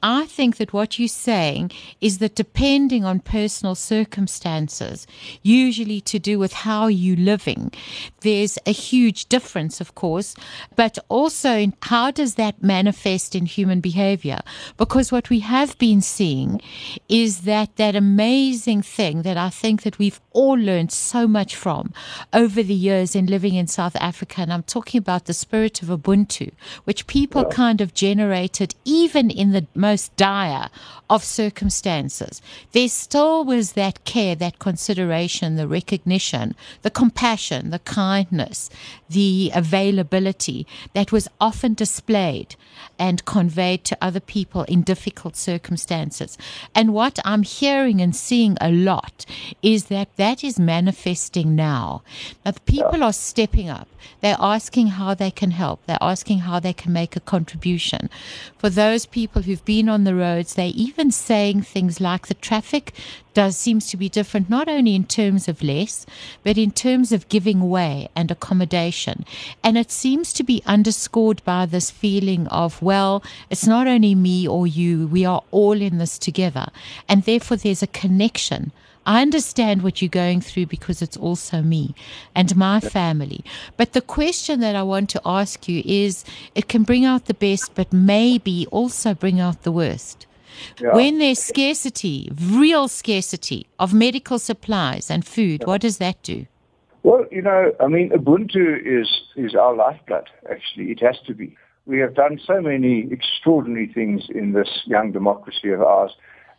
I 0.00 0.26
think 0.26 0.58
that 0.58 0.72
what 0.72 0.96
you're 0.96 1.08
saying 1.08 1.72
is 2.00 2.18
that 2.18 2.36
depending 2.36 3.04
on 3.04 3.18
personal 3.18 3.74
circumstances, 3.74 5.08
usually 5.42 6.00
to 6.02 6.20
do 6.20 6.38
with 6.38 6.52
how 6.52 6.86
you're 6.86 7.16
living, 7.16 7.72
there's 8.20 8.58
a 8.64 8.70
huge 8.70 9.26
difference, 9.26 9.80
of 9.80 9.96
course, 9.96 10.36
but 10.76 11.00
also 11.08 11.72
how 11.82 12.12
does 12.12 12.36
that 12.36 12.62
manifest 12.62 13.34
in 13.34 13.46
human 13.46 13.80
behavior? 13.80 14.38
Because 14.76 15.10
what 15.10 15.30
we 15.30 15.40
have 15.40 15.76
been 15.78 16.00
seeing 16.00 16.60
is 17.08 17.40
that 17.40 17.74
that 17.74 17.96
amazing 17.96 18.82
thing 18.82 19.22
that 19.22 19.36
I 19.36 19.50
think 19.50 19.82
that 19.82 19.98
we've 19.98 20.20
all 20.30 20.54
learned 20.54 20.92
so 20.92 21.26
much 21.26 21.56
from 21.56 21.92
over 22.32 22.62
the 22.62 22.74
years 22.74 23.16
in 23.16 23.26
living 23.26 23.54
in 23.54 23.66
South 23.66 23.96
Africa, 23.96 24.42
and 24.42 24.52
I'm 24.52 24.62
talking 24.62 24.98
about 24.98 25.24
the 25.24 25.34
spirit 25.34 25.82
of 25.82 25.90
Ubuntu, 26.04 26.52
which 26.84 27.06
people 27.06 27.44
kind 27.46 27.80
of 27.80 27.94
generated 27.94 28.74
even 28.84 29.30
in 29.30 29.52
the 29.52 29.66
most 29.74 30.14
dire 30.16 30.68
of 31.10 31.24
circumstances. 31.24 32.40
There 32.72 32.88
still 32.88 33.44
was 33.44 33.72
that 33.72 34.04
care, 34.04 34.34
that 34.36 34.58
consideration, 34.58 35.56
the 35.56 35.68
recognition, 35.68 36.54
the 36.82 36.90
compassion, 36.90 37.70
the 37.70 37.78
kindness, 37.80 38.70
the 39.08 39.50
availability 39.54 40.66
that 40.94 41.12
was 41.12 41.28
often 41.40 41.74
displayed 41.74 42.56
and 42.98 43.24
conveyed 43.24 43.84
to 43.84 43.98
other 44.00 44.20
people 44.20 44.62
in 44.64 44.82
difficult 44.82 45.36
circumstances. 45.36 46.38
And 46.74 46.94
what 46.94 47.18
I'm 47.24 47.42
hearing 47.42 48.00
and 48.00 48.14
seeing 48.14 48.56
a 48.60 48.70
lot 48.70 49.26
is 49.62 49.86
that 49.86 50.16
that 50.16 50.44
is 50.44 50.58
manifesting 50.58 51.54
now. 51.54 52.02
Now, 52.44 52.52
the 52.52 52.60
people 52.60 53.02
are 53.02 53.12
stepping 53.12 53.68
up. 53.68 53.88
They're 54.20 54.36
asking 54.38 54.88
how 54.88 55.14
they 55.14 55.30
can 55.30 55.50
help. 55.50 55.84
They're 55.86 55.93
asking 56.00 56.40
how 56.40 56.60
they 56.60 56.72
can 56.72 56.92
make 56.92 57.16
a 57.16 57.20
contribution. 57.20 58.08
For 58.58 58.70
those 58.70 59.06
people 59.06 59.42
who've 59.42 59.64
been 59.64 59.88
on 59.88 60.04
the 60.04 60.14
roads, 60.14 60.54
they're 60.54 60.72
even 60.74 61.10
saying 61.10 61.62
things 61.62 62.00
like 62.00 62.26
the 62.26 62.34
traffic 62.34 62.92
does 63.34 63.56
seems 63.56 63.88
to 63.90 63.96
be 63.96 64.08
different, 64.08 64.48
not 64.48 64.68
only 64.68 64.94
in 64.94 65.04
terms 65.04 65.48
of 65.48 65.62
less, 65.62 66.06
but 66.42 66.56
in 66.56 66.70
terms 66.70 67.12
of 67.12 67.28
giving 67.28 67.68
way 67.68 68.08
and 68.14 68.30
accommodation. 68.30 69.24
And 69.62 69.76
it 69.76 69.90
seems 69.90 70.32
to 70.34 70.44
be 70.44 70.62
underscored 70.66 71.44
by 71.44 71.66
this 71.66 71.90
feeling 71.90 72.46
of, 72.48 72.80
well, 72.80 73.22
it's 73.50 73.66
not 73.66 73.86
only 73.86 74.14
me 74.14 74.46
or 74.46 74.66
you, 74.66 75.08
we 75.08 75.24
are 75.24 75.42
all 75.50 75.80
in 75.80 75.98
this 75.98 76.18
together. 76.18 76.68
And 77.08 77.24
therefore, 77.24 77.56
there's 77.56 77.82
a 77.82 77.88
connection. 77.88 78.72
I 79.06 79.22
understand 79.22 79.82
what 79.82 80.00
you're 80.00 80.08
going 80.08 80.40
through 80.40 80.66
because 80.66 81.02
it's 81.02 81.16
also 81.16 81.62
me 81.62 81.94
and 82.34 82.56
my 82.56 82.80
family. 82.80 83.44
But 83.76 83.92
the 83.92 84.00
question 84.00 84.60
that 84.60 84.76
I 84.76 84.82
want 84.82 85.10
to 85.10 85.20
ask 85.24 85.68
you 85.68 85.82
is 85.84 86.24
it 86.54 86.68
can 86.68 86.82
bring 86.82 87.04
out 87.04 87.26
the 87.26 87.34
best, 87.34 87.74
but 87.74 87.92
maybe 87.92 88.66
also 88.70 89.14
bring 89.14 89.40
out 89.40 89.62
the 89.62 89.72
worst 89.72 90.26
Yeah. 90.80 90.94
When 90.94 91.18
there's 91.18 91.42
scarcity, 91.42 92.30
real 92.40 92.88
scarcity 92.88 93.66
of 93.78 93.92
medical 93.92 94.38
supplies 94.38 95.10
and 95.10 95.24
food, 95.24 95.60
yeah. 95.60 95.66
what 95.66 95.80
does 95.80 95.98
that 95.98 96.22
do? 96.22 96.46
Well, 97.02 97.26
you 97.30 97.42
know, 97.42 97.72
I 97.80 97.86
mean, 97.88 98.10
Ubuntu 98.10 98.78
is, 98.80 99.08
is 99.36 99.54
our 99.54 99.74
lifeblood, 99.74 100.28
actually. 100.50 100.90
It 100.90 101.00
has 101.00 101.16
to 101.26 101.34
be. 101.34 101.56
We 101.86 101.98
have 101.98 102.14
done 102.14 102.40
so 102.46 102.60
many 102.62 103.08
extraordinary 103.10 103.88
things 103.92 104.22
in 104.30 104.52
this 104.52 104.70
young 104.86 105.12
democracy 105.12 105.70
of 105.70 105.82
ours 105.82 106.12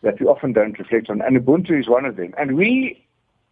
that 0.05 0.21
we 0.21 0.27
often 0.27 0.53
don't 0.53 0.79
reflect 0.79 1.09
on, 1.09 1.21
and 1.21 1.35
Ubuntu 1.35 1.77
is 1.77 1.89
one 1.89 2.05
of 2.05 2.15
them. 2.15 2.33
And 2.37 2.55
we, 2.55 3.03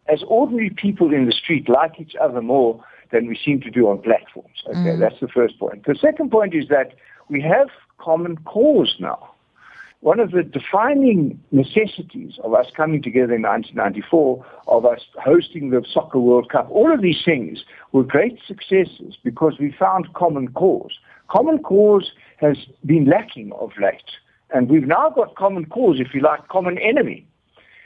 as 0.07 0.23
ordinary 0.27 0.69
people 0.69 1.13
in 1.13 1.25
the 1.25 1.33
street, 1.33 1.67
like 1.67 1.99
each 1.99 2.15
other 2.21 2.41
more 2.41 2.81
than 3.11 3.27
we 3.27 3.37
seem 3.43 3.59
to 3.61 3.69
do 3.69 3.89
on 3.89 4.01
platforms. 4.01 4.63
Okay, 4.67 4.95
mm. 4.95 4.99
that's 4.99 5.19
the 5.19 5.27
first 5.27 5.59
point. 5.59 5.85
The 5.85 5.95
second 5.99 6.31
point 6.31 6.53
is 6.55 6.69
that 6.69 6.93
we 7.27 7.41
have 7.41 7.67
common 7.97 8.37
cause 8.45 8.95
now. 8.99 9.31
One 10.01 10.19
of 10.19 10.31
the 10.31 10.43
defining 10.43 11.39
necessities 11.51 12.33
of 12.43 12.53
us 12.53 12.65
coming 12.75 13.01
together 13.01 13.35
in 13.35 13.43
1994, 13.43 14.45
of 14.67 14.85
us 14.85 14.99
hosting 15.23 15.69
the 15.69 15.83
Soccer 15.89 16.19
World 16.19 16.49
Cup, 16.49 16.67
all 16.69 16.93
of 16.93 17.01
these 17.01 17.21
things 17.23 17.63
were 17.93 18.03
great 18.03 18.37
successes 18.45 19.17
because 19.23 19.53
we 19.59 19.71
found 19.71 20.13
common 20.13 20.49
cause. 20.49 20.99
Common 21.29 21.59
cause 21.59 22.11
has 22.37 22.57
been 22.85 23.05
lacking 23.05 23.53
of 23.53 23.71
late. 23.81 24.11
And 24.53 24.69
we've 24.69 24.87
now 24.87 25.09
got 25.09 25.35
common 25.35 25.65
cause, 25.65 25.99
if 25.99 26.13
you 26.13 26.21
like, 26.21 26.47
common 26.47 26.77
enemy. 26.77 27.27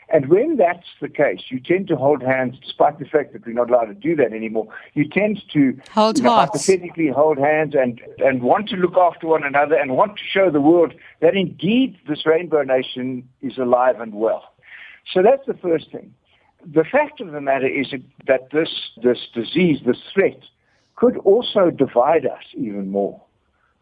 And 0.09 0.29
when 0.29 0.55
that's 0.55 0.87
the 1.01 1.09
case, 1.09 1.41
you 1.49 1.59
tend 1.59 1.87
to 1.87 1.95
hold 1.95 2.21
hands, 2.21 2.57
despite 2.61 2.99
the 2.99 3.05
fact 3.05 3.33
that 3.33 3.45
we're 3.45 3.53
not 3.53 3.69
allowed 3.69 3.85
to 3.85 3.93
do 3.93 4.15
that 4.17 4.31
anymore. 4.31 4.67
You 4.93 5.07
tend 5.07 5.41
to 5.51 5.77
hold 5.91 6.17
you 6.17 6.23
know, 6.23 6.35
hypothetically 6.35 7.07
hold 7.09 7.37
hands 7.37 7.73
and, 7.75 8.01
and 8.19 8.41
want 8.41 8.69
to 8.69 8.75
look 8.77 8.95
after 8.95 9.27
one 9.27 9.43
another 9.43 9.75
and 9.75 9.97
want 9.97 10.17
to 10.17 10.23
show 10.23 10.49
the 10.49 10.61
world 10.61 10.93
that 11.19 11.35
indeed 11.35 11.97
this 12.07 12.25
rainbow 12.25 12.63
nation 12.63 13.27
is 13.41 13.57
alive 13.57 13.99
and 13.99 14.13
well. 14.13 14.53
So 15.13 15.21
that's 15.21 15.45
the 15.45 15.55
first 15.55 15.91
thing. 15.91 16.13
The 16.65 16.85
fact 16.85 17.19
of 17.19 17.31
the 17.31 17.41
matter 17.41 17.67
is 17.67 17.93
that 18.27 18.51
this, 18.51 18.69
this 19.03 19.27
disease, 19.33 19.81
this 19.85 20.01
threat, 20.13 20.39
could 20.95 21.17
also 21.17 21.69
divide 21.69 22.25
us 22.25 22.43
even 22.53 22.89
more 22.89 23.21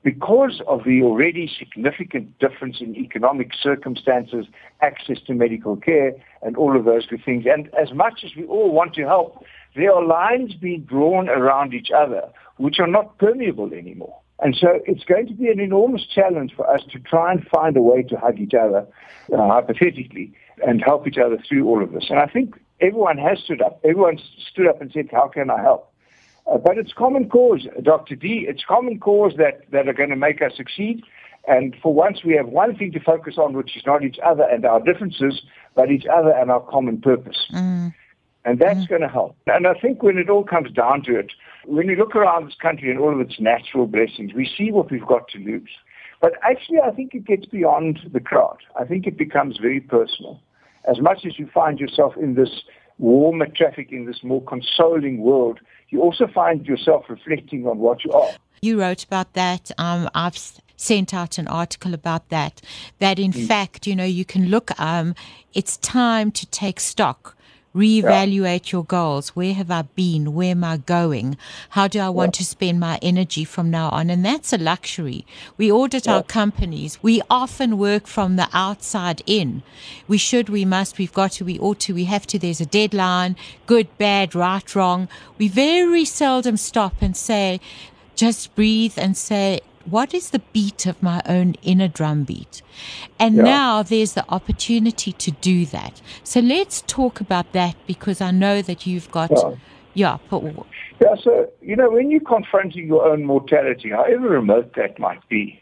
because 0.05 0.61
of 0.67 0.83
the 0.85 1.01
already 1.01 1.51
significant 1.57 2.37
difference 2.37 2.77
in 2.79 2.95
economic 2.95 3.49
circumstances, 3.59 4.45
access 4.81 5.17
to 5.25 5.33
medical 5.33 5.75
care, 5.75 6.13
and 6.43 6.55
all 6.55 6.77
of 6.77 6.85
those 6.85 7.07
good 7.07 7.25
things. 7.25 7.45
And 7.51 7.73
as 7.73 7.91
much 7.91 8.23
as 8.23 8.35
we 8.37 8.45
all 8.45 8.71
want 8.71 8.93
to 8.93 9.01
help, 9.01 9.43
there 9.75 9.91
are 9.91 10.05
lines 10.05 10.53
being 10.53 10.81
drawn 10.83 11.27
around 11.27 11.73
each 11.73 11.89
other 11.89 12.21
which 12.57 12.79
are 12.79 12.87
not 12.87 13.17
permeable 13.17 13.73
anymore. 13.73 14.15
And 14.39 14.55
so 14.55 14.79
it's 14.85 15.03
going 15.03 15.27
to 15.27 15.33
be 15.33 15.47
an 15.47 15.59
enormous 15.59 16.05
challenge 16.05 16.53
for 16.55 16.69
us 16.69 16.81
to 16.91 16.99
try 16.99 17.31
and 17.31 17.45
find 17.47 17.75
a 17.75 17.81
way 17.81 18.03
to 18.03 18.15
hug 18.15 18.39
each 18.39 18.53
other, 18.53 18.85
uh, 19.33 19.47
hypothetically, 19.47 20.31
and 20.65 20.83
help 20.83 21.07
each 21.07 21.17
other 21.17 21.37
through 21.49 21.67
all 21.67 21.81
of 21.81 21.93
this. 21.93 22.05
And 22.09 22.19
I 22.19 22.27
think 22.27 22.53
everyone 22.79 23.17
has 23.17 23.39
stood 23.39 23.61
up. 23.61 23.79
Everyone 23.83 24.19
stood 24.51 24.67
up 24.67 24.81
and 24.81 24.91
said, 24.93 25.07
how 25.11 25.29
can 25.29 25.49
I 25.49 25.61
help? 25.61 25.91
Uh, 26.51 26.57
but 26.57 26.77
it's 26.77 26.93
common 26.93 27.29
cause, 27.29 27.67
Dr. 27.81 28.15
D. 28.15 28.45
It's 28.47 28.63
common 28.67 28.99
cause 28.99 29.33
that, 29.37 29.61
that 29.71 29.87
are 29.87 29.93
going 29.93 30.11
to 30.11 30.15
make 30.15 30.41
us 30.41 30.51
succeed. 30.55 31.03
And 31.47 31.75
for 31.81 31.93
once, 31.93 32.23
we 32.23 32.35
have 32.35 32.47
one 32.47 32.75
thing 32.75 32.91
to 32.93 32.99
focus 32.99 33.35
on, 33.37 33.53
which 33.53 33.75
is 33.75 33.83
not 33.85 34.03
each 34.03 34.17
other 34.23 34.43
and 34.43 34.65
our 34.65 34.79
differences, 34.79 35.41
but 35.75 35.91
each 35.91 36.05
other 36.05 36.31
and 36.31 36.49
our 36.49 36.61
common 36.61 37.01
purpose. 37.01 37.47
Mm. 37.53 37.93
And 38.45 38.59
that's 38.59 38.79
mm. 38.79 38.89
going 38.89 39.01
to 39.01 39.07
help. 39.07 39.35
And 39.47 39.67
I 39.67 39.73
think 39.73 40.03
when 40.03 40.17
it 40.17 40.29
all 40.29 40.43
comes 40.43 40.71
down 40.71 41.03
to 41.03 41.17
it, 41.17 41.31
when 41.65 41.87
you 41.87 41.95
look 41.95 42.15
around 42.15 42.47
this 42.47 42.55
country 42.61 42.91
and 42.91 42.99
all 42.99 43.13
of 43.13 43.19
its 43.19 43.39
natural 43.39 43.87
blessings, 43.87 44.33
we 44.33 44.49
see 44.57 44.71
what 44.71 44.91
we've 44.91 45.05
got 45.05 45.27
to 45.29 45.39
lose. 45.39 45.69
But 46.21 46.33
actually, 46.43 46.79
I 46.79 46.91
think 46.91 47.13
it 47.13 47.25
gets 47.25 47.45
beyond 47.45 47.99
the 48.11 48.19
crowd. 48.19 48.57
I 48.79 48.85
think 48.85 49.05
it 49.05 49.17
becomes 49.17 49.57
very 49.57 49.79
personal. 49.79 50.39
As 50.89 50.99
much 50.99 51.25
as 51.25 51.37
you 51.39 51.49
find 51.53 51.79
yourself 51.79 52.15
in 52.17 52.35
this 52.35 52.61
warmer 52.97 53.47
traffic, 53.47 53.91
in 53.91 54.05
this 54.05 54.23
more 54.23 54.41
consoling 54.43 55.19
world, 55.19 55.59
you 55.89 56.01
also 56.01 56.27
find 56.27 56.65
yourself 56.65 57.05
reflecting 57.09 57.67
on 57.67 57.79
what 57.79 58.03
you 58.03 58.11
are. 58.11 58.31
You 58.61 58.79
wrote 58.79 59.03
about 59.03 59.33
that. 59.33 59.71
Um, 59.77 60.09
I've 60.15 60.37
sent 60.77 61.13
out 61.13 61.37
an 61.37 61.47
article 61.47 61.93
about 61.93 62.29
that. 62.29 62.61
That 62.99 63.19
in 63.19 63.31
mm. 63.31 63.47
fact, 63.47 63.87
you 63.87 63.95
know, 63.95 64.05
you 64.05 64.25
can 64.25 64.47
look. 64.47 64.77
Um, 64.79 65.15
it's 65.53 65.77
time 65.77 66.31
to 66.31 66.45
take 66.47 66.79
stock 66.79 67.34
reevaluate 67.75 68.67
yeah. 68.67 68.71
your 68.71 68.83
goals. 68.85 69.29
Where 69.29 69.53
have 69.53 69.69
I 69.69 69.81
been? 69.81 70.33
Where 70.33 70.51
am 70.51 70.63
I 70.63 70.77
going? 70.77 71.37
How 71.71 71.87
do 71.87 71.99
I 71.99 72.09
want 72.09 72.35
yeah. 72.35 72.39
to 72.39 72.45
spend 72.45 72.79
my 72.79 72.97
energy 73.01 73.43
from 73.43 73.69
now 73.69 73.89
on? 73.89 74.09
And 74.09 74.23
that's 74.23 74.53
a 74.53 74.57
luxury. 74.57 75.25
We 75.57 75.71
audit 75.71 76.05
yeah. 76.05 76.15
our 76.15 76.23
companies. 76.23 76.97
We 77.03 77.21
often 77.29 77.77
work 77.77 78.07
from 78.07 78.37
the 78.37 78.47
outside 78.53 79.21
in. 79.25 79.61
We 80.07 80.17
should, 80.17 80.47
we 80.49 80.63
must, 80.63 80.97
we've 80.97 81.13
got 81.13 81.33
to, 81.33 81.45
we 81.45 81.59
ought 81.59 81.79
to, 81.81 81.93
we 81.93 82.05
have 82.05 82.25
to. 82.27 82.39
There's 82.39 82.61
a 82.61 82.65
deadline, 82.65 83.35
good, 83.65 83.95
bad, 83.97 84.33
right, 84.33 84.75
wrong. 84.75 85.09
We 85.37 85.49
very 85.49 86.05
seldom 86.05 86.57
stop 86.57 87.01
and 87.01 87.15
say, 87.17 87.59
just 88.15 88.55
breathe 88.55 88.93
and 88.97 89.17
say, 89.17 89.59
what 89.85 90.13
is 90.13 90.31
the 90.31 90.39
beat 90.53 90.85
of 90.85 91.01
my 91.01 91.21
own 91.27 91.55
inner 91.61 91.87
drum 91.87 92.23
beat? 92.23 92.61
And 93.19 93.35
yeah. 93.35 93.43
now 93.43 93.83
there's 93.83 94.13
the 94.13 94.25
opportunity 94.29 95.11
to 95.13 95.31
do 95.31 95.65
that. 95.67 96.01
So 96.23 96.39
let's 96.39 96.83
talk 96.87 97.21
about 97.21 97.53
that 97.53 97.75
because 97.87 98.21
I 98.21 98.31
know 98.31 98.61
that 98.61 98.85
you've 98.85 99.09
got, 99.11 99.31
yeah. 99.31 99.55
Yeah, 100.99 101.09
yeah 101.09 101.15
so, 101.23 101.49
you 101.61 101.75
know, 101.75 101.89
when 101.89 102.11
you're 102.11 102.19
confronting 102.19 102.87
your 102.87 103.07
own 103.07 103.23
mortality, 103.23 103.91
however 103.91 104.29
remote 104.29 104.75
that 104.75 104.99
might 104.99 105.27
be, 105.29 105.61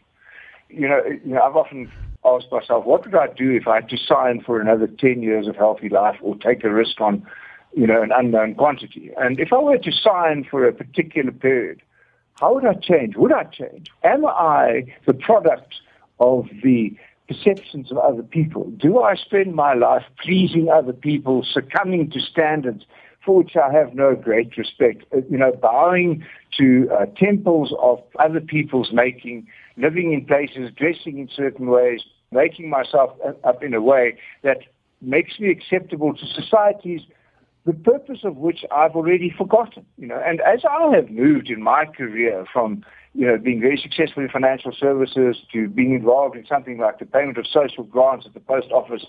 you 0.68 0.88
know, 0.88 1.02
you 1.06 1.34
know, 1.34 1.42
I've 1.42 1.56
often 1.56 1.90
asked 2.24 2.50
myself, 2.50 2.84
what 2.84 3.04
would 3.04 3.14
I 3.14 3.28
do 3.28 3.52
if 3.52 3.68
I 3.68 3.76
had 3.76 3.88
to 3.90 3.98
sign 3.98 4.42
for 4.44 4.60
another 4.60 4.86
10 4.86 5.22
years 5.22 5.46
of 5.46 5.56
healthy 5.56 5.88
life 5.88 6.16
or 6.20 6.36
take 6.36 6.64
a 6.64 6.70
risk 6.70 7.00
on, 7.00 7.26
you 7.74 7.86
know, 7.86 8.02
an 8.02 8.10
unknown 8.12 8.54
quantity? 8.54 9.10
And 9.18 9.38
if 9.38 9.52
I 9.52 9.58
were 9.58 9.78
to 9.78 9.92
sign 9.92 10.46
for 10.50 10.66
a 10.66 10.72
particular 10.72 11.30
period, 11.30 11.82
how 12.34 12.54
would 12.54 12.66
I 12.66 12.74
change? 12.74 13.16
Would 13.16 13.32
I 13.32 13.44
change? 13.44 13.88
Am 14.02 14.26
I 14.26 14.84
the 15.06 15.14
product 15.14 15.74
of 16.18 16.48
the 16.62 16.96
perceptions 17.28 17.90
of 17.90 17.98
other 17.98 18.22
people? 18.22 18.64
Do 18.76 19.00
I 19.00 19.14
spend 19.14 19.54
my 19.54 19.74
life 19.74 20.04
pleasing 20.22 20.68
other 20.68 20.92
people, 20.92 21.46
succumbing 21.50 22.10
to 22.10 22.20
standards 22.20 22.84
for 23.24 23.38
which 23.38 23.56
I 23.56 23.72
have 23.72 23.94
no 23.94 24.14
great 24.14 24.56
respect? 24.56 25.04
Uh, 25.14 25.18
you 25.30 25.38
know, 25.38 25.52
bowing 25.52 26.24
to 26.58 26.88
uh, 26.92 27.06
temples 27.16 27.72
of 27.80 28.02
other 28.18 28.40
people's 28.40 28.92
making, 28.92 29.46
living 29.76 30.12
in 30.12 30.24
places, 30.26 30.70
dressing 30.76 31.18
in 31.18 31.28
certain 31.34 31.68
ways, 31.68 32.00
making 32.32 32.68
myself 32.68 33.16
up 33.44 33.62
in 33.62 33.74
a 33.74 33.80
way 33.80 34.18
that 34.42 34.58
makes 35.00 35.38
me 35.38 35.50
acceptable 35.50 36.14
to 36.14 36.26
societies 36.26 37.02
the 37.66 37.72
purpose 37.72 38.20
of 38.24 38.36
which 38.36 38.64
I've 38.70 38.94
already 38.94 39.32
forgotten. 39.36 39.86
You 39.96 40.08
know, 40.08 40.22
and 40.24 40.40
as 40.40 40.60
I 40.68 40.94
have 40.94 41.10
moved 41.10 41.48
in 41.48 41.62
my 41.62 41.86
career 41.86 42.44
from 42.52 42.84
you 43.14 43.26
know 43.26 43.38
being 43.38 43.60
very 43.60 43.78
successful 43.78 44.22
in 44.22 44.28
financial 44.28 44.72
services 44.72 45.36
to 45.52 45.68
being 45.68 45.94
involved 45.94 46.36
in 46.36 46.46
something 46.46 46.78
like 46.78 46.98
the 46.98 47.06
payment 47.06 47.38
of 47.38 47.46
social 47.46 47.84
grants 47.84 48.26
at 48.26 48.34
the 48.34 48.40
post 48.40 48.70
office, 48.70 49.04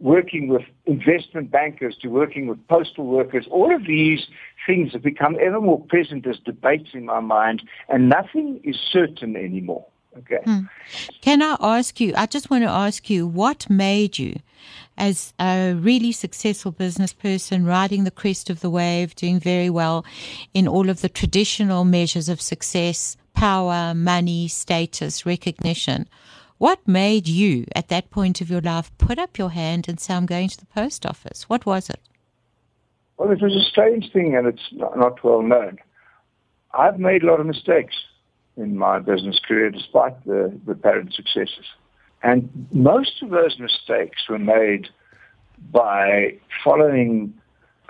working 0.00 0.48
with 0.48 0.62
investment 0.86 1.50
bankers 1.50 1.96
to 2.02 2.08
working 2.08 2.48
with 2.48 2.66
postal 2.68 3.06
workers, 3.06 3.46
all 3.50 3.74
of 3.74 3.86
these 3.86 4.26
things 4.66 4.92
have 4.92 5.02
become 5.02 5.36
ever 5.40 5.60
more 5.60 5.80
present 5.80 6.26
as 6.26 6.38
debates 6.38 6.90
in 6.92 7.04
my 7.04 7.20
mind, 7.20 7.62
and 7.88 8.08
nothing 8.08 8.60
is 8.64 8.76
certain 8.76 9.36
anymore. 9.36 9.86
Okay. 10.18 10.40
Hmm. 10.44 10.60
Can 11.22 11.40
I 11.40 11.56
ask 11.60 11.98
you? 11.98 12.12
I 12.16 12.26
just 12.26 12.50
want 12.50 12.64
to 12.64 12.70
ask 12.70 13.08
you 13.08 13.26
what 13.26 13.70
made 13.70 14.18
you 14.18 14.40
as 14.96 15.32
a 15.40 15.74
really 15.74 16.12
successful 16.12 16.72
business 16.72 17.12
person, 17.12 17.64
riding 17.64 18.04
the 18.04 18.10
crest 18.10 18.50
of 18.50 18.60
the 18.60 18.70
wave, 18.70 19.14
doing 19.14 19.40
very 19.40 19.70
well 19.70 20.04
in 20.54 20.68
all 20.68 20.88
of 20.88 21.00
the 21.00 21.08
traditional 21.08 21.84
measures 21.84 22.28
of 22.28 22.40
success, 22.40 23.16
power, 23.34 23.94
money, 23.94 24.48
status, 24.48 25.26
recognition. 25.26 26.08
What 26.58 26.86
made 26.86 27.26
you, 27.26 27.66
at 27.74 27.88
that 27.88 28.10
point 28.10 28.40
of 28.40 28.48
your 28.48 28.60
life, 28.60 28.96
put 28.98 29.18
up 29.18 29.38
your 29.38 29.50
hand 29.50 29.88
and 29.88 29.98
say, 29.98 30.14
I'm 30.14 30.26
going 30.26 30.48
to 30.48 30.58
the 30.58 30.66
post 30.66 31.04
office? 31.04 31.48
What 31.48 31.66
was 31.66 31.90
it? 31.90 32.00
Well, 33.16 33.30
it 33.30 33.42
was 33.42 33.54
a 33.54 33.68
strange 33.68 34.12
thing 34.12 34.36
and 34.36 34.46
it's 34.46 34.68
not 34.72 35.22
well 35.24 35.42
known. 35.42 35.78
I've 36.72 36.98
made 36.98 37.22
a 37.22 37.26
lot 37.26 37.40
of 37.40 37.46
mistakes 37.46 37.94
in 38.56 38.76
my 38.76 38.98
business 38.98 39.38
career 39.46 39.70
despite 39.70 40.24
the, 40.24 40.58
the 40.64 40.72
apparent 40.72 41.14
successes. 41.14 41.66
And 42.22 42.68
most 42.72 43.22
of 43.22 43.30
those 43.30 43.58
mistakes 43.58 44.28
were 44.28 44.38
made 44.38 44.88
by 45.70 46.38
following 46.62 47.34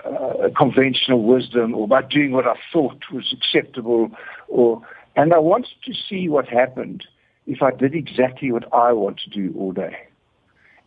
uh, 0.05 0.49
conventional 0.57 1.23
wisdom 1.23 1.73
or 1.75 1.87
by 1.87 2.01
doing 2.01 2.31
what 2.31 2.47
I 2.47 2.55
thought 2.71 3.03
was 3.11 3.33
acceptable 3.33 4.11
or 4.47 4.81
and 5.15 5.33
I 5.33 5.39
wanted 5.39 5.75
to 5.85 5.93
see 5.93 6.27
what 6.27 6.47
happened 6.47 7.03
if 7.45 7.61
I 7.61 7.71
did 7.71 7.93
exactly 7.93 8.51
what 8.51 8.71
I 8.73 8.93
want 8.93 9.19
to 9.19 9.29
do 9.29 9.53
all 9.57 9.71
day. 9.71 10.07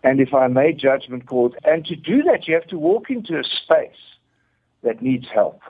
And 0.02 0.20
if 0.20 0.34
I 0.34 0.46
made 0.48 0.78
judgment 0.78 1.26
calls. 1.26 1.52
And 1.64 1.84
to 1.86 1.96
do 1.96 2.22
that, 2.24 2.46
you 2.46 2.54
have 2.54 2.66
to 2.68 2.78
walk 2.78 3.10
into 3.10 3.38
a 3.38 3.44
space 3.44 3.96
that 4.82 5.02
needs 5.02 5.26
help. 5.32 5.60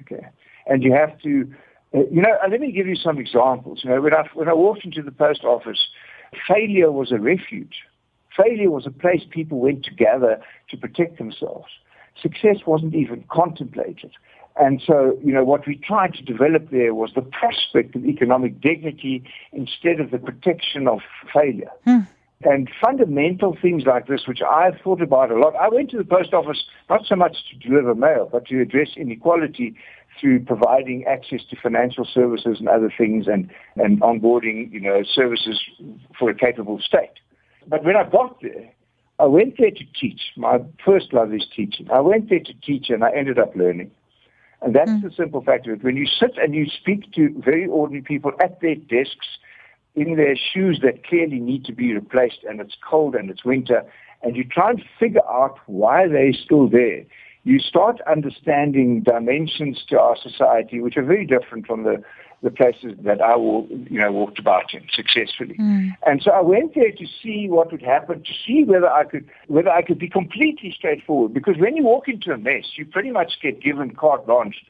Okay. 0.00 0.26
And 0.66 0.82
you 0.82 0.92
have 0.92 1.18
to, 1.20 1.52
uh, 1.94 2.00
you 2.10 2.22
know, 2.22 2.36
let 2.48 2.60
me 2.60 2.72
give 2.72 2.86
you 2.86 2.96
some 2.96 3.18
examples. 3.18 3.80
You 3.82 3.90
know, 3.90 4.00
when 4.00 4.14
I, 4.14 4.24
when 4.34 4.48
I 4.48 4.54
walked 4.54 4.84
into 4.84 5.02
the 5.02 5.12
post 5.12 5.44
office, 5.44 5.88
failure 6.46 6.90
was 6.90 7.12
a 7.12 7.18
refuge. 7.18 7.82
Failure 8.36 8.70
was 8.70 8.86
a 8.86 8.90
place 8.90 9.22
people 9.28 9.58
went 9.60 9.84
to 9.84 9.90
gather 9.90 10.40
to 10.70 10.76
protect 10.76 11.18
themselves. 11.18 11.68
Success 12.20 12.58
wasn't 12.66 12.94
even 12.94 13.24
contemplated. 13.30 14.12
And 14.56 14.82
so, 14.84 15.18
you 15.24 15.32
know, 15.32 15.44
what 15.44 15.66
we 15.66 15.76
tried 15.76 16.14
to 16.14 16.22
develop 16.22 16.70
there 16.70 16.94
was 16.94 17.12
the 17.14 17.22
prospect 17.22 17.96
of 17.96 18.04
economic 18.04 18.60
dignity 18.60 19.24
instead 19.52 20.00
of 20.00 20.10
the 20.10 20.18
protection 20.18 20.86
of 20.88 21.00
failure. 21.32 21.70
Hmm. 21.84 22.00
And 22.42 22.70
fundamental 22.80 23.56
things 23.60 23.84
like 23.84 24.06
this, 24.06 24.26
which 24.26 24.40
I've 24.40 24.80
thought 24.82 25.02
about 25.02 25.30
a 25.30 25.38
lot. 25.38 25.54
I 25.56 25.68
went 25.68 25.90
to 25.90 25.98
the 25.98 26.04
post 26.04 26.32
office 26.32 26.64
not 26.88 27.04
so 27.04 27.14
much 27.14 27.36
to 27.50 27.68
deliver 27.68 27.94
mail, 27.94 28.28
but 28.32 28.46
to 28.46 28.60
address 28.60 28.88
inequality 28.96 29.76
through 30.20 30.44
providing 30.44 31.04
access 31.06 31.40
to 31.50 31.56
financial 31.56 32.04
services 32.04 32.58
and 32.58 32.68
other 32.68 32.92
things 32.96 33.26
and, 33.26 33.50
and 33.76 34.00
onboarding, 34.00 34.70
you 34.72 34.80
know, 34.80 35.02
services 35.02 35.60
for 36.18 36.30
a 36.30 36.34
capable 36.34 36.78
state. 36.80 37.14
But 37.66 37.84
when 37.84 37.96
I 37.96 38.08
got 38.08 38.40
there, 38.42 38.72
I 39.18 39.26
went 39.26 39.56
there 39.58 39.70
to 39.70 39.84
teach. 39.98 40.20
My 40.36 40.58
first 40.84 41.12
love 41.12 41.32
is 41.34 41.46
teaching. 41.54 41.90
I 41.90 42.00
went 42.00 42.30
there 42.30 42.40
to 42.40 42.54
teach 42.62 42.90
and 42.90 43.04
I 43.04 43.10
ended 43.12 43.38
up 43.38 43.54
learning. 43.54 43.90
And 44.62 44.74
that's 44.74 44.90
mm. 44.90 45.02
the 45.02 45.10
simple 45.10 45.42
fact 45.42 45.66
of 45.66 45.74
it. 45.74 45.84
When 45.84 45.96
you 45.96 46.06
sit 46.06 46.36
and 46.36 46.54
you 46.54 46.66
speak 46.66 47.12
to 47.12 47.34
very 47.38 47.66
ordinary 47.66 48.02
people 48.02 48.32
at 48.42 48.60
their 48.60 48.74
desks, 48.74 49.26
in 49.94 50.16
their 50.16 50.36
shoes 50.36 50.80
that 50.82 51.04
clearly 51.04 51.40
need 51.40 51.64
to 51.64 51.72
be 51.72 51.92
replaced, 51.92 52.44
and 52.48 52.60
it's 52.60 52.76
cold 52.88 53.14
and 53.14 53.30
it's 53.30 53.44
winter, 53.44 53.84
and 54.22 54.36
you 54.36 54.44
try 54.44 54.70
and 54.70 54.82
figure 54.98 55.26
out 55.28 55.58
why 55.66 56.06
they're 56.06 56.32
still 56.32 56.68
there, 56.68 57.04
you 57.44 57.58
start 57.58 58.00
understanding 58.10 59.02
dimensions 59.02 59.82
to 59.88 59.98
our 59.98 60.16
society 60.16 60.80
which 60.80 60.96
are 60.96 61.04
very 61.04 61.26
different 61.26 61.66
from 61.66 61.84
the 61.84 62.02
the 62.42 62.50
places 62.50 62.92
that 63.02 63.20
I 63.20 63.36
will, 63.36 63.66
you 63.68 64.00
know, 64.00 64.10
walked 64.10 64.38
about 64.38 64.72
in 64.72 64.86
successfully. 64.92 65.56
Mm. 65.60 65.90
And 66.06 66.22
so 66.22 66.30
I 66.30 66.40
went 66.40 66.74
there 66.74 66.90
to 66.90 67.06
see 67.22 67.48
what 67.48 67.70
would 67.70 67.82
happen, 67.82 68.22
to 68.22 68.32
see 68.46 68.64
whether 68.64 68.90
I 68.90 69.04
could, 69.04 69.28
whether 69.48 69.68
I 69.68 69.82
could 69.82 69.98
be 69.98 70.08
completely 70.08 70.72
straightforward. 70.74 71.34
Because 71.34 71.56
when 71.58 71.76
you 71.76 71.84
walk 71.84 72.08
into 72.08 72.32
a 72.32 72.38
mess, 72.38 72.64
you 72.76 72.86
pretty 72.86 73.10
much 73.10 73.34
get 73.42 73.62
given 73.62 73.94
carte 73.94 74.26
blanche 74.26 74.64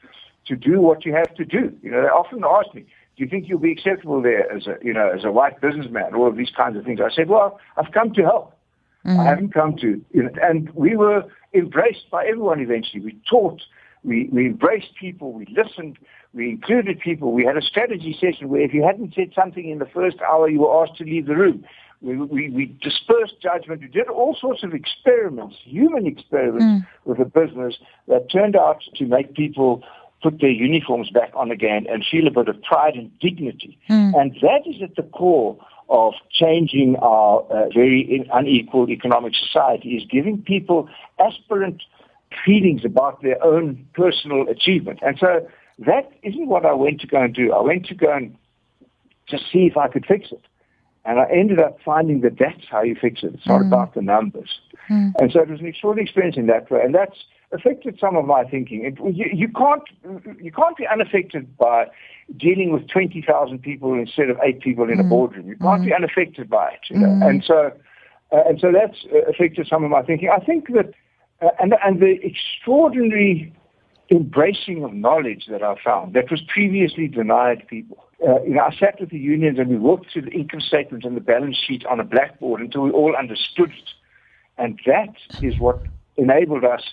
to 0.47 0.55
do 0.55 0.81
what 0.81 1.05
you 1.05 1.13
have 1.13 1.33
to 1.35 1.45
do. 1.45 1.73
You 1.81 1.91
know, 1.91 2.01
they 2.01 2.09
often 2.09 2.43
ask 2.43 2.75
me, 2.75 2.81
do 2.81 3.23
you 3.23 3.29
think 3.29 3.47
you'll 3.47 3.59
be 3.59 3.71
acceptable 3.71 4.21
there 4.21 4.51
as 4.51 4.67
a, 4.67 4.75
you 4.81 4.93
know, 4.93 5.09
as 5.09 5.23
a 5.23 5.31
white 5.31 5.61
businessman? 5.61 6.13
All 6.13 6.27
of 6.27 6.35
these 6.35 6.51
kinds 6.55 6.75
of 6.75 6.83
things. 6.83 6.99
I 6.99 7.13
said, 7.13 7.29
well, 7.29 7.59
I've 7.77 7.91
come 7.93 8.13
to 8.15 8.21
help. 8.21 8.53
Mm. 9.05 9.19
I 9.19 9.23
haven't 9.25 9.53
come 9.53 9.75
to, 9.77 10.03
you 10.11 10.23
know, 10.23 10.29
and 10.41 10.69
we 10.71 10.95
were 10.95 11.23
embraced 11.53 12.09
by 12.11 12.25
everyone 12.25 12.59
eventually. 12.59 13.01
We 13.01 13.17
taught, 13.29 13.61
we, 14.03 14.29
we 14.31 14.45
embraced 14.45 14.95
people, 14.99 15.33
we 15.33 15.45
listened, 15.47 15.97
we 16.33 16.49
included 16.49 16.99
people. 16.99 17.33
We 17.33 17.45
had 17.45 17.57
a 17.57 17.61
strategy 17.61 18.17
session 18.19 18.49
where 18.49 18.61
if 18.61 18.73
you 18.73 18.83
hadn't 18.83 19.13
said 19.15 19.31
something 19.35 19.69
in 19.69 19.79
the 19.79 19.85
first 19.85 20.17
hour, 20.21 20.49
you 20.49 20.61
were 20.61 20.83
asked 20.83 20.97
to 20.97 21.03
leave 21.03 21.25
the 21.25 21.35
room. 21.35 21.65
We, 22.01 22.17
we, 22.17 22.49
we 22.49 22.65
dispersed 22.81 23.35
judgment. 23.41 23.81
We 23.81 23.87
did 23.87 24.07
all 24.07 24.35
sorts 24.39 24.63
of 24.63 24.73
experiments, 24.73 25.57
human 25.63 26.07
experiments 26.07 26.65
mm. 26.65 26.87
with 27.05 27.19
the 27.19 27.25
business 27.25 27.75
that 28.07 28.31
turned 28.31 28.55
out 28.55 28.81
to 28.95 29.05
make 29.05 29.35
people 29.35 29.83
put 30.23 30.39
their 30.39 30.51
uniforms 30.51 31.09
back 31.09 31.31
on 31.35 31.51
again 31.51 31.85
and 31.89 32.03
feel 32.09 32.27
a 32.27 32.31
bit 32.31 32.47
of 32.47 32.61
pride 32.63 32.95
and 32.95 33.11
dignity. 33.19 33.77
Mm. 33.89 34.19
And 34.19 34.31
that 34.41 34.65
is 34.65 34.81
at 34.81 34.95
the 34.95 35.03
core 35.03 35.57
of 35.91 36.13
changing 36.31 36.95
our 37.01 37.41
uh, 37.51 37.67
very 37.73 38.25
unequal 38.33 38.89
economic 38.89 39.33
society 39.35 39.89
is 39.89 40.03
giving 40.09 40.41
people 40.41 40.89
aspirant 41.19 41.83
feelings 42.45 42.85
about 42.85 43.21
their 43.21 43.43
own 43.43 43.85
personal 43.93 44.47
achievement. 44.47 44.99
And 45.05 45.17
so 45.19 45.45
that 45.79 46.09
isn't 46.23 46.47
what 46.47 46.65
I 46.65 46.73
went 46.73 47.01
to 47.01 47.07
go 47.07 47.21
and 47.21 47.33
do. 47.33 47.51
I 47.51 47.61
went 47.61 47.85
to 47.87 47.95
go 47.95 48.11
and 48.11 48.35
just 49.27 49.43
see 49.51 49.65
if 49.65 49.75
I 49.75 49.89
could 49.89 50.05
fix 50.05 50.31
it. 50.31 50.41
And 51.03 51.19
I 51.19 51.25
ended 51.31 51.59
up 51.59 51.77
finding 51.83 52.21
that 52.21 52.37
that's 52.39 52.63
how 52.69 52.83
you 52.83 52.95
fix 52.95 53.23
it. 53.23 53.33
It's 53.33 53.47
not 53.47 53.61
mm. 53.61 53.67
about 53.67 53.93
the 53.93 54.01
numbers. 54.01 54.59
Mm. 54.89 55.13
And 55.19 55.31
so 55.31 55.41
it 55.41 55.49
was 55.49 55.59
an 55.59 55.65
extraordinary 55.65 56.05
experience 56.05 56.37
in 56.37 56.47
that 56.47 56.71
way. 56.71 56.81
And 56.83 56.95
that's 56.95 57.17
affected 57.53 57.97
some 57.99 58.15
of 58.15 58.25
my 58.25 58.43
thinking. 58.43 58.85
It, 58.85 58.97
you, 59.15 59.25
you, 59.33 59.47
can't, 59.49 59.83
you 60.41 60.51
can't 60.51 60.77
be 60.77 60.87
unaffected 60.87 61.57
by 61.57 61.87
dealing 62.37 62.71
with 62.71 62.87
20,000 62.87 63.59
people 63.59 63.93
instead 63.93 64.29
of 64.29 64.37
eight 64.43 64.61
people 64.61 64.89
in 64.89 64.97
mm. 64.97 65.01
a 65.01 65.03
boardroom. 65.03 65.47
You 65.47 65.57
can't 65.57 65.81
mm. 65.81 65.85
be 65.85 65.93
unaffected 65.93 66.49
by 66.49 66.69
it. 66.69 66.79
You 66.89 66.99
know? 66.99 67.07
Mm. 67.07 67.29
And 67.29 67.43
so, 67.43 67.71
uh, 68.31 68.43
and 68.47 68.59
so 68.59 68.71
that's 68.71 69.05
uh, 69.13 69.29
affected 69.29 69.67
some 69.67 69.83
of 69.83 69.91
my 69.91 70.01
thinking. 70.03 70.29
I 70.29 70.43
think 70.43 70.67
that, 70.73 70.93
uh, 71.41 71.49
and, 71.59 71.73
and 71.83 71.99
the 71.99 72.19
extraordinary 72.23 73.53
embracing 74.09 74.83
of 74.83 74.93
knowledge 74.93 75.45
that 75.49 75.63
I 75.63 75.75
found 75.83 76.13
that 76.13 76.29
was 76.29 76.41
previously 76.41 77.07
denied 77.07 77.65
people. 77.67 78.03
Uh, 78.27 78.41
you 78.43 78.55
know, 78.55 78.61
I 78.61 78.75
sat 78.75 78.99
with 78.99 79.09
the 79.09 79.17
unions 79.17 79.57
and 79.57 79.69
we 79.69 79.77
worked 79.77 80.11
through 80.11 80.23
the 80.23 80.31
income 80.31 80.59
statement 80.59 81.05
and 81.05 81.17
the 81.17 81.21
balance 81.21 81.57
sheet 81.57 81.85
on 81.85 81.99
a 81.99 82.03
blackboard 82.03 82.61
until 82.61 82.81
we 82.81 82.91
all 82.91 83.15
understood 83.15 83.71
it. 83.71 83.89
And 84.57 84.79
that 84.85 85.15
is 85.41 85.57
what 85.59 85.81
enabled 86.17 86.63
us 86.63 86.83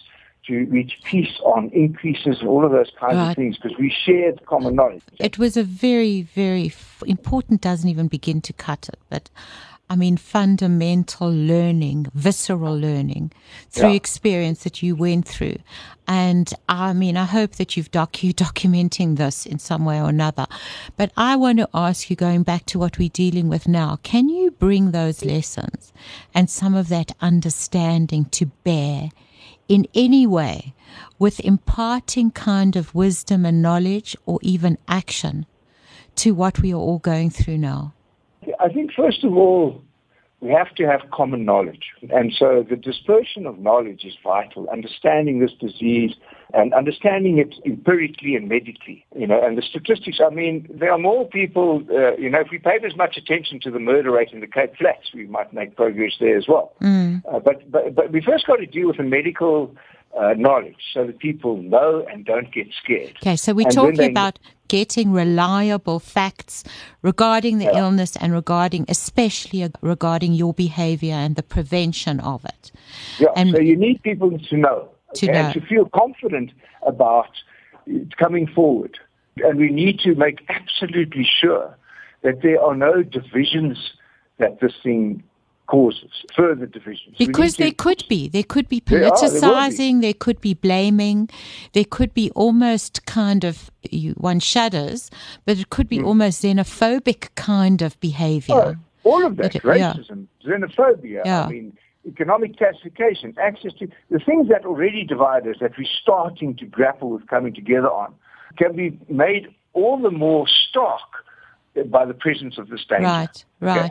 to 0.48 0.64
reach 0.66 0.98
peace 1.04 1.38
on 1.44 1.70
increases 1.70 2.40
and 2.40 2.48
all 2.48 2.64
of 2.64 2.72
those 2.72 2.90
kinds 2.98 3.16
right. 3.16 3.30
of 3.30 3.36
things 3.36 3.56
because 3.56 3.78
we 3.78 3.94
shared 4.04 4.44
common 4.46 4.74
knowledge. 4.74 5.02
It 5.20 5.38
was 5.38 5.56
a 5.56 5.62
very, 5.62 6.22
very 6.22 6.66
f- 6.66 7.02
important, 7.06 7.60
doesn't 7.60 7.88
even 7.88 8.08
begin 8.08 8.40
to 8.42 8.52
cut 8.52 8.88
it, 8.88 8.98
but 9.08 9.30
I 9.90 9.96
mean, 9.96 10.18
fundamental 10.18 11.30
learning, 11.32 12.08
visceral 12.12 12.78
learning 12.78 13.32
through 13.70 13.90
yeah. 13.90 13.94
experience 13.94 14.64
that 14.64 14.82
you 14.82 14.94
went 14.94 15.26
through. 15.26 15.56
And 16.06 16.52
I 16.68 16.92
mean, 16.92 17.16
I 17.16 17.24
hope 17.24 17.52
that 17.52 17.76
you've 17.76 17.90
doc- 17.90 18.22
you 18.22 18.34
documenting 18.34 19.16
this 19.16 19.46
in 19.46 19.58
some 19.58 19.84
way 19.84 20.00
or 20.00 20.10
another. 20.10 20.46
But 20.96 21.12
I 21.16 21.36
want 21.36 21.58
to 21.58 21.68
ask 21.72 22.10
you, 22.10 22.16
going 22.16 22.42
back 22.42 22.66
to 22.66 22.78
what 22.78 22.98
we're 22.98 23.08
dealing 23.08 23.48
with 23.48 23.66
now, 23.66 23.98
can 24.02 24.28
you 24.28 24.50
bring 24.50 24.90
those 24.90 25.24
lessons 25.24 25.92
and 26.34 26.50
some 26.50 26.74
of 26.74 26.88
that 26.88 27.12
understanding 27.20 28.26
to 28.26 28.46
bear 28.64 29.10
in 29.68 29.86
any 29.94 30.26
way 30.26 30.74
with 31.18 31.40
imparting 31.40 32.30
kind 32.30 32.76
of 32.76 32.94
wisdom 32.94 33.44
and 33.44 33.62
knowledge 33.62 34.16
or 34.26 34.38
even 34.42 34.78
action 34.88 35.46
to 36.16 36.32
what 36.32 36.60
we 36.60 36.72
are 36.72 36.76
all 36.76 36.98
going 36.98 37.30
through 37.30 37.58
now? 37.58 37.94
I 38.60 38.68
think, 38.68 38.92
first 38.92 39.24
of 39.24 39.36
all, 39.36 39.82
we 40.40 40.50
have 40.50 40.72
to 40.76 40.86
have 40.86 41.00
common 41.10 41.44
knowledge. 41.44 41.86
And 42.10 42.32
so 42.32 42.64
the 42.68 42.76
dispersion 42.76 43.46
of 43.46 43.58
knowledge 43.58 44.04
is 44.04 44.14
vital. 44.22 44.68
Understanding 44.70 45.40
this 45.40 45.50
disease 45.60 46.14
and 46.54 46.72
understanding 46.72 47.38
it 47.38 47.54
empirically 47.66 48.36
and 48.36 48.48
medically, 48.48 49.04
you 49.16 49.26
know, 49.26 49.44
and 49.44 49.58
the 49.58 49.62
statistics, 49.62 50.18
I 50.24 50.30
mean, 50.30 50.68
there 50.70 50.92
are 50.92 50.98
more 50.98 51.28
people, 51.28 51.82
uh, 51.90 52.16
you 52.16 52.30
know, 52.30 52.40
if 52.40 52.48
we 52.52 52.58
paid 52.58 52.84
as 52.84 52.96
much 52.96 53.16
attention 53.16 53.58
to 53.60 53.70
the 53.70 53.80
murder 53.80 54.12
rate 54.12 54.30
in 54.32 54.40
the 54.40 54.46
Cape 54.46 54.76
Flats, 54.76 55.12
we 55.12 55.26
might 55.26 55.52
make 55.52 55.76
progress 55.76 56.12
there 56.20 56.38
as 56.38 56.46
well. 56.46 56.72
Mm. 56.80 57.22
Uh, 57.30 57.40
but, 57.40 57.70
but, 57.70 57.94
but 57.94 58.12
we 58.12 58.20
first 58.20 58.46
got 58.46 58.56
to 58.56 58.66
deal 58.66 58.86
with 58.86 58.98
the 58.98 59.02
medical 59.02 59.74
uh, 60.18 60.34
knowledge 60.36 60.76
so 60.94 61.04
that 61.04 61.18
people 61.18 61.60
know 61.62 62.06
and 62.10 62.24
don't 62.24 62.52
get 62.52 62.68
scared. 62.82 63.16
Okay, 63.20 63.36
so 63.36 63.52
we're 63.52 63.66
and 63.66 63.74
talking 63.74 64.10
about 64.10 64.38
getting 64.68 65.12
reliable 65.12 65.98
facts 65.98 66.64
regarding 67.02 67.58
the 67.58 67.64
yeah. 67.64 67.78
illness 67.78 68.16
and 68.16 68.32
regarding, 68.32 68.84
especially 68.88 69.68
regarding 69.80 70.34
your 70.34 70.54
behavior 70.54 71.14
and 71.14 71.36
the 71.36 71.42
prevention 71.42 72.20
of 72.20 72.44
it. 72.44 72.70
Yeah, 73.18 73.28
and 73.36 73.50
so 73.50 73.60
you 73.60 73.76
need 73.76 74.02
people 74.02 74.38
to 74.38 74.56
know, 74.56 74.88
to 75.14 75.26
know. 75.26 75.32
and 75.32 75.54
to 75.54 75.60
feel 75.66 75.86
confident 75.86 76.52
about 76.86 77.30
coming 78.18 78.46
forward. 78.46 78.98
And 79.38 79.58
we 79.58 79.70
need 79.70 80.00
to 80.00 80.14
make 80.14 80.40
absolutely 80.48 81.26
sure 81.40 81.76
that 82.22 82.42
there 82.42 82.60
are 82.60 82.74
no 82.74 83.02
divisions 83.02 83.92
that 84.38 84.60
this 84.60 84.72
thing 84.82 85.22
causes, 85.68 86.10
further 86.34 86.66
divisions. 86.66 87.14
Because 87.16 87.56
there 87.56 87.72
could 87.72 88.02
be. 88.08 88.28
There 88.28 88.42
could 88.42 88.68
be 88.68 88.80
politicizing, 88.80 90.00
there, 90.00 90.12
there, 90.12 90.14
could 90.14 90.40
be 90.40 90.54
blaming, 90.54 91.28
there 91.74 91.84
could 91.84 92.12
be 92.14 92.30
almost 92.32 93.06
kind 93.06 93.44
of, 93.44 93.70
you, 93.82 94.12
one 94.12 94.40
shudders, 94.40 95.10
but 95.44 95.58
it 95.58 95.70
could 95.70 95.88
be 95.88 95.98
mm. 95.98 96.06
almost 96.06 96.42
xenophobic 96.42 97.28
kind 97.36 97.82
of 97.82 98.00
behavior. 98.00 98.54
Oh, 98.54 98.76
all 99.04 99.24
of 99.24 99.36
that, 99.36 99.52
racism, 99.52 100.26
yeah. 100.40 100.50
xenophobia, 100.50 101.24
yeah. 101.24 101.44
I 101.44 101.48
mean, 101.48 101.76
economic 102.06 102.56
classification, 102.56 103.34
access 103.40 103.72
to 103.74 103.88
the 104.10 104.18
things 104.18 104.48
that 104.48 104.64
already 104.64 105.04
divide 105.04 105.46
us, 105.46 105.56
that 105.60 105.72
we're 105.78 105.86
starting 106.02 106.56
to 106.56 106.66
grapple 106.66 107.10
with 107.10 107.26
coming 107.28 107.54
together 107.54 107.90
on, 107.90 108.14
can 108.56 108.74
be 108.74 108.98
made 109.08 109.48
all 109.74 109.98
the 110.00 110.10
more 110.10 110.46
stark 110.48 111.00
by 111.84 112.04
the 112.04 112.14
presence 112.14 112.58
of 112.58 112.68
this 112.68 112.84
danger. 112.88 113.04
Right, 113.04 113.44
right. 113.60 113.90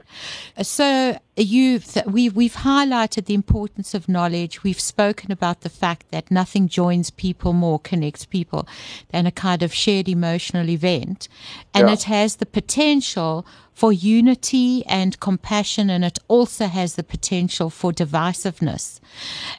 Okay. 0.55 0.63
So 0.63 0.85
uh, 0.85 1.19
you've 1.35 1.97
we've 2.05 2.35
we've 2.35 2.55
highlighted 2.55 3.25
the 3.25 3.33
importance 3.33 3.93
of 3.93 4.07
knowledge. 4.07 4.63
We've 4.63 4.79
spoken 4.79 5.31
about 5.31 5.61
the 5.61 5.69
fact 5.69 6.11
that 6.11 6.31
nothing 6.31 6.67
joins 6.67 7.09
people 7.09 7.53
more, 7.53 7.79
connects 7.79 8.25
people, 8.25 8.67
than 9.09 9.25
a 9.25 9.31
kind 9.31 9.63
of 9.63 9.73
shared 9.73 10.07
emotional 10.07 10.69
event, 10.69 11.27
and 11.73 11.87
yeah. 11.87 11.93
it 11.93 12.03
has 12.03 12.37
the 12.37 12.45
potential 12.45 13.45
for 13.79 13.91
unity 13.91 14.85
and 14.85 15.19
compassion, 15.19 15.89
and 15.89 16.03
it 16.05 16.19
also 16.27 16.65
has 16.67 16.95
the 16.95 17.03
potential 17.03 17.69
for 17.69 17.91
divisiveness 17.91 18.99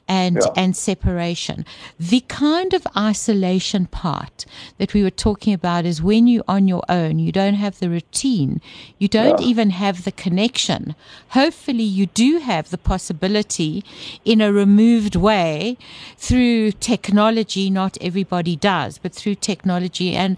and 0.09 0.37
yeah. 0.37 0.63
and 0.63 0.77
separation. 0.77 1.59
The 2.13 2.23
kind 2.29 2.73
of 2.73 2.87
isolation 2.97 3.87
part 3.87 4.47
that 4.79 4.95
we 4.95 5.03
were 5.03 5.19
talking 5.29 5.55
about 5.61 5.85
is 5.85 6.09
when 6.11 6.27
you're 6.27 6.51
on 6.57 6.69
your 6.69 6.85
own, 6.89 7.19
you 7.19 7.33
don't 7.33 7.61
have 7.65 7.79
the 7.79 7.91
routine, 7.91 8.61
you 8.99 9.09
don't 9.09 9.41
yeah. 9.41 9.51
even 9.51 9.71
have 9.71 9.89
have 9.89 10.05
the 10.05 10.13
connection. 10.13 10.95
Hopefully, 11.31 11.89
you 11.99 12.07
do 12.25 12.31
have 12.39 12.67
the 12.71 12.83
possibility 12.93 13.73
in 14.25 14.39
a 14.41 14.53
removed 14.53 15.17
way 15.17 15.77
through 16.27 16.73
technology. 16.73 17.65
Not 17.71 17.97
everybody 18.09 18.55
does, 18.55 18.99
but 18.99 19.13
through 19.19 19.37
technology. 19.53 20.11
And 20.23 20.37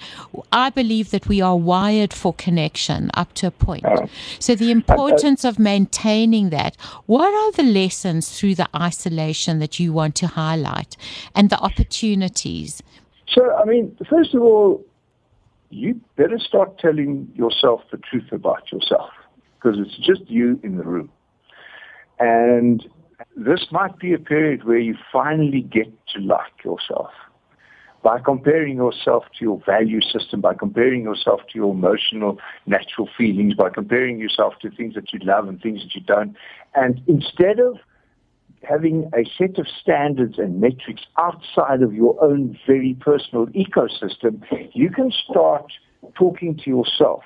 I 0.53 0.71
believe 0.71 1.11
that 1.11 1.27
we 1.33 1.38
are 1.49 1.57
wired 1.57 2.12
for 2.21 2.33
connection 2.47 3.11
up 3.14 3.31
to 3.38 3.49
a 3.49 3.51
point. 3.51 3.69
Oh. 3.70 4.06
So, 4.38 4.54
the 4.54 4.66
uh, 4.66 4.68
uh, 4.68 4.72
importance 4.72 5.44
of 5.44 5.59
maintaining 5.59 6.50
that. 6.50 6.76
What 7.06 7.33
are 7.33 7.52
the 7.52 7.62
lessons 7.62 8.38
through 8.38 8.56
the 8.56 8.68
isolation 8.74 9.59
that 9.61 9.78
you 9.78 9.92
want 9.92 10.14
to 10.16 10.26
highlight 10.26 10.96
and 11.35 11.50
the 11.50 11.59
opportunities? 11.59 12.83
So, 13.28 13.54
I 13.54 13.64
mean, 13.64 13.96
first 14.09 14.35
of 14.35 14.42
all, 14.42 14.85
you 15.70 16.00
better 16.16 16.38
start 16.38 16.78
telling 16.78 17.30
yourself 17.35 17.83
the 17.92 17.98
truth 17.98 18.33
about 18.33 18.72
yourself 18.72 19.11
because 19.54 19.78
it's 19.78 19.96
just 19.98 20.28
you 20.28 20.59
in 20.64 20.76
the 20.76 20.85
room. 20.85 21.11
And 22.18 22.85
this 23.37 23.66
might 23.70 23.98
be 23.98 24.12
a 24.12 24.18
period 24.18 24.64
where 24.64 24.78
you 24.78 24.96
finally 25.12 25.62
get 25.62 25.87
to 26.14 26.20
like 26.20 26.64
yourself 26.64 27.11
by 28.03 28.19
comparing 28.19 28.77
yourself 28.77 29.25
to 29.39 29.45
your 29.45 29.63
value 29.67 30.01
system, 30.01 30.41
by 30.41 30.55
comparing 30.55 31.03
yourself 31.03 31.41
to 31.53 31.59
your 31.59 31.73
emotional, 31.73 32.39
natural 32.67 33.09
feelings, 33.17 33.55
by 33.55 33.69
comparing 33.69 34.19
yourself 34.19 34.55
to 34.63 34.71
things 34.71 34.95
that 34.95 35.13
you 35.13 35.19
love 35.23 35.49
and 35.49 35.61
things 35.61 35.83
that 35.83 35.95
you 35.95 36.01
don't. 36.01 36.35
And 36.75 37.01
instead 37.07 37.59
of 37.59 37.77
having 38.63 39.11
a 39.15 39.25
set 39.39 39.59
of 39.59 39.67
standards 39.81 40.39
and 40.39 40.61
metrics 40.61 41.03
outside 41.19 41.83
of 41.83 41.95
your 41.95 42.23
own 42.23 42.59
very 42.67 42.97
personal 43.01 43.47
ecosystem, 43.49 44.43
you 44.73 44.91
can 44.91 45.11
start 45.13 45.73
talking 46.15 46.57
to 46.57 46.71
yourself 46.71 47.23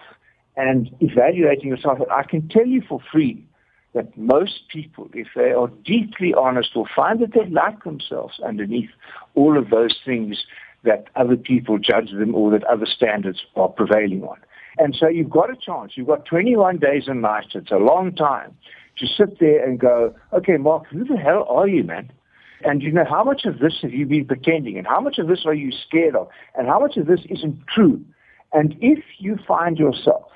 and 0.56 0.90
evaluating 1.00 1.68
yourself. 1.68 1.98
I 2.10 2.22
can 2.22 2.48
tell 2.48 2.66
you 2.66 2.82
for 2.88 3.00
free 3.12 3.44
that 3.94 4.16
most 4.18 4.68
people, 4.70 5.08
if 5.14 5.28
they 5.34 5.52
are 5.52 5.68
deeply 5.84 6.34
honest, 6.34 6.74
will 6.74 6.88
find 6.94 7.20
that 7.20 7.32
they 7.32 7.48
like 7.48 7.84
themselves 7.84 8.40
underneath 8.44 8.90
all 9.34 9.56
of 9.56 9.70
those 9.70 9.96
things 10.04 10.44
that 10.82 11.06
other 11.16 11.36
people 11.36 11.78
judge 11.78 12.10
them 12.10 12.34
or 12.34 12.50
that 12.50 12.64
other 12.64 12.86
standards 12.86 13.42
are 13.56 13.68
prevailing 13.68 14.22
on. 14.24 14.36
And 14.78 14.94
so 14.98 15.08
you've 15.08 15.30
got 15.30 15.50
a 15.50 15.56
chance. 15.56 15.92
You've 15.94 16.08
got 16.08 16.24
21 16.26 16.78
days 16.78 17.04
and 17.06 17.22
nights. 17.22 17.48
It's 17.54 17.70
a 17.70 17.76
long 17.76 18.14
time 18.14 18.56
to 18.98 19.06
sit 19.06 19.38
there 19.38 19.64
and 19.64 19.78
go, 19.78 20.14
okay, 20.32 20.56
Mark, 20.56 20.86
who 20.88 21.04
the 21.04 21.16
hell 21.16 21.46
are 21.48 21.68
you, 21.68 21.84
man? 21.84 22.10
And 22.64 22.82
you 22.82 22.90
know, 22.90 23.04
how 23.08 23.22
much 23.24 23.44
of 23.44 23.58
this 23.58 23.78
have 23.82 23.92
you 23.92 24.06
been 24.06 24.24
pretending? 24.24 24.78
And 24.78 24.86
how 24.86 25.00
much 25.00 25.18
of 25.18 25.28
this 25.28 25.44
are 25.46 25.54
you 25.54 25.70
scared 25.70 26.16
of? 26.16 26.28
And 26.56 26.66
how 26.66 26.80
much 26.80 26.96
of 26.96 27.06
this 27.06 27.20
isn't 27.28 27.66
true? 27.66 28.04
And 28.52 28.76
if 28.80 29.04
you 29.18 29.38
find 29.46 29.78
yourself 29.78 30.30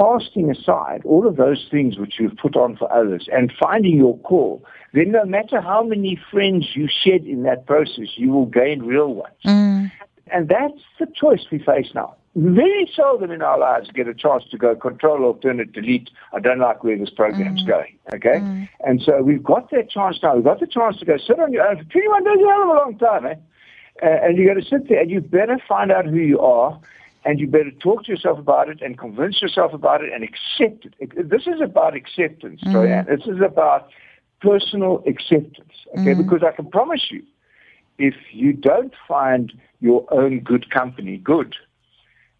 casting 0.00 0.50
aside 0.50 1.02
all 1.04 1.26
of 1.26 1.36
those 1.36 1.68
things 1.70 1.98
which 1.98 2.14
you've 2.18 2.36
put 2.36 2.56
on 2.56 2.76
for 2.76 2.90
others 2.92 3.28
and 3.30 3.52
finding 3.60 3.96
your 3.96 4.16
core, 4.20 4.60
then 4.94 5.10
no 5.10 5.24
matter 5.24 5.60
how 5.60 5.82
many 5.82 6.18
friends 6.30 6.70
you 6.74 6.88
shed 6.88 7.24
in 7.24 7.42
that 7.42 7.66
process, 7.66 8.08
you 8.16 8.30
will 8.30 8.46
gain 8.46 8.82
real 8.82 9.14
ones. 9.14 9.34
Mm. 9.44 9.92
And 10.32 10.48
that's 10.48 10.80
the 10.98 11.06
choice 11.06 11.44
we 11.50 11.58
face 11.58 11.90
now 11.94 12.16
very 12.36 12.88
seldom 12.94 13.30
in 13.30 13.42
our 13.42 13.58
lives 13.58 13.90
get 13.92 14.06
a 14.06 14.14
chance 14.14 14.44
to 14.50 14.56
go 14.56 14.76
control, 14.76 15.24
alternate, 15.24 15.72
delete. 15.72 16.10
I 16.32 16.38
don't 16.38 16.60
like 16.60 16.84
where 16.84 16.96
this 16.96 17.10
program's 17.10 17.64
mm. 17.64 17.66
going. 17.66 17.98
Okay? 18.14 18.38
Mm. 18.40 18.68
And 18.86 19.02
so 19.02 19.20
we've 19.22 19.42
got 19.42 19.70
that 19.70 19.90
chance 19.90 20.18
now. 20.22 20.36
We've 20.36 20.44
got 20.44 20.60
the 20.60 20.66
chance 20.66 20.98
to 20.98 21.04
go 21.04 21.16
sit 21.18 21.40
on 21.40 21.52
your 21.52 21.66
own 21.66 21.78
for 21.78 21.84
21 21.84 22.24
days, 22.24 22.36
a 22.36 22.48
hell 22.48 22.62
of 22.62 22.68
a 22.68 22.72
long 22.72 22.98
time, 22.98 23.26
eh? 23.26 23.34
Uh, 24.02 24.06
and 24.06 24.38
you're 24.38 24.46
going 24.46 24.62
to 24.62 24.68
sit 24.68 24.88
there 24.88 25.00
and 25.00 25.10
you 25.10 25.20
better 25.20 25.58
find 25.68 25.90
out 25.90 26.06
who 26.06 26.16
you 26.16 26.40
are 26.40 26.78
and 27.24 27.38
you 27.38 27.46
better 27.46 27.70
talk 27.70 28.04
to 28.04 28.10
yourself 28.10 28.38
about 28.38 28.68
it 28.68 28.80
and 28.80 28.98
convince 28.98 29.42
yourself 29.42 29.72
about 29.72 30.02
it 30.02 30.12
and 30.12 30.24
accept 30.24 30.86
it. 30.98 31.28
This 31.28 31.42
is 31.46 31.60
about 31.62 31.94
acceptance, 31.94 32.60
mm. 32.62 32.72
Joanne. 32.72 33.06
This 33.06 33.26
is 33.26 33.40
about 33.44 33.90
personal 34.40 35.02
acceptance. 35.06 35.72
Okay? 35.98 36.14
Mm. 36.14 36.24
Because 36.24 36.42
I 36.42 36.52
can 36.54 36.70
promise 36.70 37.08
you, 37.10 37.22
if 37.98 38.14
you 38.32 38.52
don't 38.54 38.94
find 39.06 39.52
your 39.80 40.06
own 40.12 40.40
good 40.40 40.70
company 40.70 41.18
good, 41.18 41.54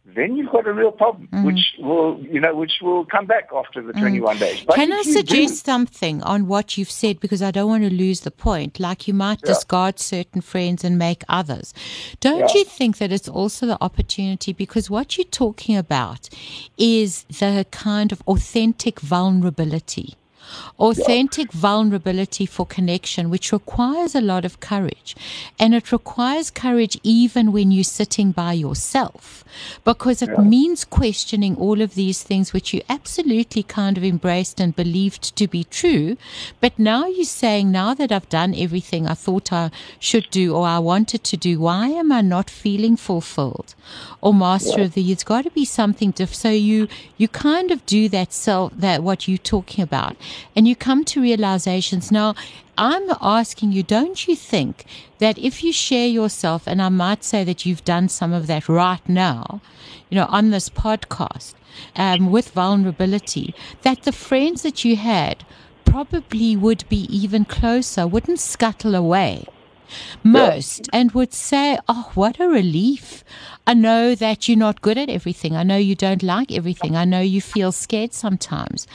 then 0.07 0.37
you've 0.37 0.51
got 0.51 0.67
a 0.67 0.73
real 0.73 0.91
problem, 0.91 1.29
mm. 1.29 1.45
which 1.45 1.75
will, 1.79 2.19
you 2.21 2.41
know, 2.41 2.55
which 2.55 2.79
will 2.81 3.05
come 3.05 3.27
back 3.27 3.51
after 3.55 3.83
the 3.83 3.93
mm. 3.93 4.01
21 4.01 4.39
days. 4.39 4.65
But 4.67 4.77
Can 4.77 4.93
I 4.93 5.03
suggest 5.03 5.65
do, 5.65 5.71
something 5.71 6.23
on 6.23 6.47
what 6.47 6.79
you've 6.79 6.91
said 6.91 7.21
because 7.21 7.43
I 7.43 7.51
don't 7.51 7.69
want 7.69 7.85
to 7.85 7.91
lose 7.93 8.21
the 8.21 8.31
point? 8.31 8.81
Like 8.81 9.07
you 9.07 9.15
might 9.15 9.41
yeah. 9.43 9.53
discard 9.53 9.99
certain 9.99 10.41
friends 10.41 10.85
and 10.85 10.99
make 10.99 11.23
others. 11.29 11.75
Don't 12.21 12.41
yeah. 12.41 12.55
you 12.55 12.65
think 12.65 12.99
that 12.99 13.13
it's 13.13 13.29
also 13.29 13.67
the 13.67 13.79
opportunity 13.81 14.53
because 14.53 14.91
what 14.91 15.17
you're 15.17 15.25
talking 15.25 15.77
about 15.77 16.29
is 16.79 17.25
the 17.25 17.67
kind 17.71 18.11
of 18.11 18.23
authentic 18.27 19.01
vulnerability 19.01 20.17
authentic 20.79 21.53
yeah. 21.53 21.61
vulnerability 21.61 22.46
for 22.46 22.66
connection, 22.66 23.31
which 23.31 23.53
requires 23.53 24.14
a 24.14 24.20
lot 24.20 24.44
of 24.44 24.61
courage. 24.61 25.14
And 25.59 25.74
it 25.74 25.92
requires 25.92 26.50
courage 26.50 26.98
even 27.03 27.53
when 27.53 27.70
you're 27.70 27.85
sitting 27.85 28.33
by 28.33 28.55
yourself, 28.55 29.44
because 29.85 30.22
it 30.22 30.31
yeah. 30.31 30.42
means 30.42 30.85
questioning 30.85 31.57
all 31.57 31.81
of 31.81 31.94
these 31.94 32.22
things 32.22 32.53
which 32.53 32.72
you 32.72 32.81
absolutely 32.88 33.62
kind 33.62 33.98
of 33.98 34.05
embraced 34.05 34.61
and 34.61 34.74
believed 34.74 35.37
to 35.37 35.46
be 35.46 35.64
true. 35.64 36.16
But 36.61 36.79
now 36.79 37.07
you're 37.07 37.24
saying, 37.24 37.70
now 37.70 37.94
that 37.94 38.12
I've 38.12 38.29
done 38.29 38.55
everything 38.55 39.07
I 39.07 39.14
thought 39.14 39.53
I 39.53 39.70
should 39.98 40.31
do 40.31 40.55
or 40.55 40.66
I 40.66 40.79
wanted 40.79 41.24
to 41.24 41.37
do, 41.37 41.61
why 41.61 41.88
am 41.88 42.12
I 42.12 42.20
not 42.20 42.48
feeling 42.48 42.96
fulfilled? 42.96 43.74
Or 44.20 44.33
master 44.33 44.81
yeah. 44.81 44.85
of 44.87 44.94
the, 44.94 45.03
year? 45.03 45.12
it's 45.12 45.24
got 45.24 45.44
to 45.44 45.50
be 45.50 45.64
something 45.64 46.12
different. 46.12 46.37
So 46.37 46.50
you, 46.50 46.88
you 47.16 47.29
kind 47.29 47.70
of 47.70 47.85
do 47.87 48.09
that 48.11 48.33
self, 48.33 48.72
that 48.76 49.03
what 49.03 49.29
you're 49.29 49.38
talking 49.38 49.83
about 49.83 50.16
and 50.55 50.66
you 50.66 50.77
come 50.77 51.05
to 51.07 51.21
realizations. 51.21 52.11
Now, 52.11 52.35
I'm 52.79 53.09
asking 53.21 53.73
you, 53.73 53.83
don't 53.83 54.27
you 54.27 54.35
think 54.35 54.85
that 55.19 55.38
if 55.38 55.62
you 55.62 55.73
share 55.73 56.09
yourself, 56.09 56.66
and 56.66 56.81
I 56.81 56.88
might 56.88 57.25
say 57.25 57.45
that 57.45 57.66
you've 57.66 57.85
done 57.85 58.09
some 58.09 58.33
of 58.33 58.47
that 58.47 58.69
right 58.69 59.07
now, 59.09 59.61
you 60.09 60.16
know, 60.16 60.27
on 60.31 60.51
this 60.51 60.69
podcast 60.69 61.55
um, 61.97 62.31
with 62.31 62.51
vulnerability, 62.51 63.55
that 63.83 64.03
the 64.03 64.12
friends 64.12 64.62
that 64.62 64.85
you 64.85 64.97
had 64.97 65.45
probably 65.85 66.57
would 66.57 66.88
be 66.88 67.05
even 67.14 67.45
closer, 67.45 68.07
wouldn't 68.07 68.40
scuttle 68.40 68.95
away 68.95 69.47
most 70.22 70.88
yeah. 70.92 71.00
and 71.00 71.12
would 71.12 71.33
say, 71.33 71.79
Oh, 71.88 72.11
what 72.14 72.40
a 72.40 72.48
relief. 72.48 73.24
I 73.66 73.74
know 73.74 74.14
that 74.14 74.48
you're 74.48 74.59
not 74.59 74.83
good 74.83 74.98
at 74.98 75.09
everything. 75.09 75.55
I 75.55 75.62
know 75.62 75.76
you 75.76 75.94
don't 75.94 76.22
like 76.22 76.50
everything. 76.50 76.96
I 76.96 77.05
know 77.05 77.20
you 77.20 77.40
feel 77.40 77.70
scared 77.70 78.12
sometimes. 78.12 78.87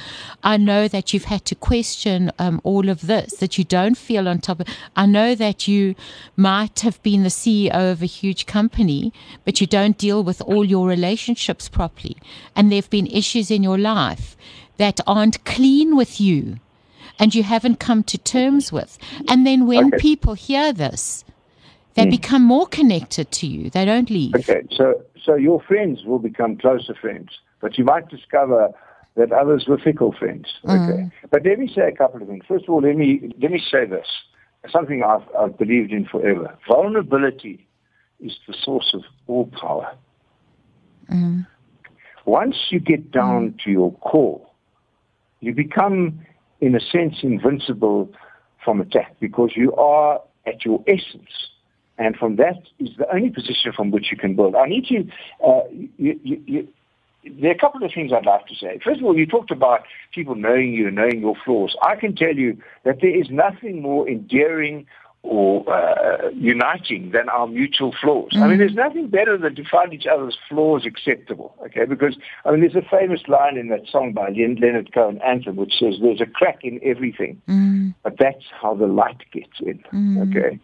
I 0.44 0.58
know 0.58 0.88
that 0.88 1.14
you've 1.14 1.26
had 1.26 1.46
to 1.46 1.56
question 1.56 2.32
um, 2.40 2.60
all 2.64 2.90
of 2.90 3.08
this, 3.08 3.36
that 3.36 3.58
you 3.58 3.64
don't 3.64 3.96
feel 3.96 4.28
on 4.28 4.40
top 4.40 4.60
of 4.60 4.68
I 4.96 5.06
know 5.06 5.34
that 5.36 5.68
you 5.68 5.96
might 6.36 6.82
have 6.82 7.02
been 7.04 7.24
the 7.24 7.30
CEO 7.30 7.92
of 7.92 8.02
a 8.02 8.08
huge 8.08 8.46
company, 8.48 9.14
but 9.46 9.62
you 9.62 9.68
don't 9.68 9.98
deal 9.98 10.24
with 10.24 10.42
all 10.42 10.66
your 10.66 10.88
relationships 10.88 11.70
properly. 11.70 12.18
And 12.56 12.72
there 12.72 12.78
have 12.78 12.90
been 12.90 13.08
issues 13.08 13.50
in 13.52 13.64
your 13.64 13.78
life 13.78 14.36
that 14.78 15.00
aren't 15.08 15.46
clean 15.46 15.96
with 15.96 16.20
you 16.20 16.60
and 17.20 17.34
you 17.34 17.44
haven't 17.44 17.80
come 17.80 18.04
to 18.04 18.18
terms 18.18 18.72
with. 18.72 18.98
And 19.30 19.46
then 19.46 19.68
when 19.68 19.88
okay. 19.88 19.98
people 19.98 20.34
hear 20.34 20.74
this, 20.74 21.24
they 21.96 22.06
mm. 22.06 22.12
become 22.12 22.44
more 22.44 22.68
connected 22.68 23.32
to 23.32 23.48
you. 23.48 23.70
They 23.70 23.86
don't 23.86 24.10
leave. 24.10 24.36
Okay, 24.36 24.64
so 24.72 25.04
so 25.24 25.36
your 25.36 25.62
friends 25.62 26.04
will 26.06 26.20
become 26.20 26.58
closer 26.58 26.94
friends, 26.94 27.30
but 27.62 27.78
you 27.78 27.84
might 27.84 28.10
discover 28.10 28.72
that 29.16 29.32
others 29.32 29.66
were 29.68 29.78
fickle 29.78 30.12
friends. 30.12 30.48
Mm. 30.66 30.90
Okay, 30.90 31.02
mm. 31.04 31.12
but 31.30 31.46
let 31.46 31.58
me 31.58 31.72
say 31.74 31.88
a 31.88 31.96
couple 31.96 32.22
of 32.22 32.28
things. 32.28 32.44
First 32.48 32.66
of 32.66 32.72
all, 32.72 32.82
let 32.82 32.96
me 32.96 33.34
let 33.42 33.52
me 33.52 33.62
say 33.72 33.86
this: 33.86 34.08
something 34.72 35.04
I've, 35.04 35.24
I've 35.40 35.58
believed 35.58 35.92
in 35.92 36.06
forever. 36.06 36.58
Vulnerability 36.68 37.68
is 38.20 38.34
the 38.48 38.54
source 38.54 38.94
of 38.94 39.04
all 39.28 39.48
power. 39.48 39.96
Mm. 41.12 41.48
Once 42.26 42.56
you 42.70 42.80
get 42.80 43.12
down 43.12 43.52
mm. 43.52 43.64
to 43.64 43.72
your 43.72 43.92
core, 43.94 44.46
you 45.42 45.54
become 45.54 46.20
in 46.66 46.76
a 46.76 46.80
sense, 46.80 47.18
invincible 47.22 48.10
from 48.64 48.82
attack 48.82 49.16
because 49.20 49.52
you 49.56 49.72
are 49.76 50.20
at 50.48 50.66
your 50.66 50.84
essence. 50.88 51.30
And 52.00 52.16
from 52.16 52.38
that 52.38 52.58
is 52.80 52.90
the 52.98 53.08
only 53.14 53.30
position 53.30 53.72
from 53.72 53.92
which 53.92 54.08
you 54.12 54.18
can 54.18 54.36
build. 54.36 54.56
I 54.56 54.66
need 54.66 54.86
to, 54.88 55.08
uh, 55.48 55.62
you, 55.72 56.20
you, 56.24 56.44
you, 56.46 56.68
there 57.40 57.52
are 57.52 57.54
a 57.54 57.58
couple 57.58 57.84
of 57.84 57.92
things 57.94 58.12
I'd 58.12 58.26
like 58.26 58.48
to 58.48 58.56
say. 58.56 58.80
First 58.84 59.00
of 59.00 59.06
all, 59.06 59.16
you 59.16 59.28
talked 59.28 59.52
about 59.52 59.82
people 60.14 60.34
knowing 60.34 60.74
you 60.74 60.88
and 60.88 60.96
knowing 60.96 61.22
your 61.22 61.36
flaws. 61.46 61.76
I 61.84 61.96
can 61.96 62.16
tell 62.16 62.36
you 62.36 62.58
that 62.84 62.98
there 63.02 63.16
is 63.16 63.28
nothing 63.30 63.82
more 63.82 64.10
endearing 64.10 64.88
or 65.26 65.68
uh, 65.70 66.30
uniting 66.30 67.12
than 67.12 67.30
our 67.30 67.48
mutual 67.48 67.94
flaws. 68.00 68.32
Mm. 68.34 68.42
I 68.42 68.48
mean, 68.48 68.56
mm. 68.56 68.60
there's 68.60 68.76
nothing 68.76 69.08
better 69.08 69.38
than 69.38 69.56
to 69.56 69.64
find 69.64 69.94
each 69.94 70.06
other's 70.06 70.38
flaws 70.48 70.86
acceptable, 70.86 71.56
okay? 71.66 71.86
Because, 71.86 72.16
I 72.46 72.52
mean, 72.52 72.62
there's 72.62 72.76
a 72.76 72.88
famous 72.90 73.22
line 73.28 73.58
in 73.58 73.68
that 73.70 73.88
song 73.92 74.14
by 74.14 74.30
Leonard 74.30 74.94
Cohen, 74.94 75.20
Anthem, 75.26 75.56
which 75.56 75.74
says, 75.80 75.96
there's 76.02 76.22
a 76.22 76.26
crack 76.26 76.60
in 76.64 76.80
everything, 76.84 77.42
mm. 77.50 77.94
but 78.04 78.16
that's 78.20 78.46
how 78.62 78.76
the 78.76 78.88
light 78.88 79.22
gets 79.32 79.60
in, 79.60 79.84
mm. 79.92 80.30
okay? 80.30 80.60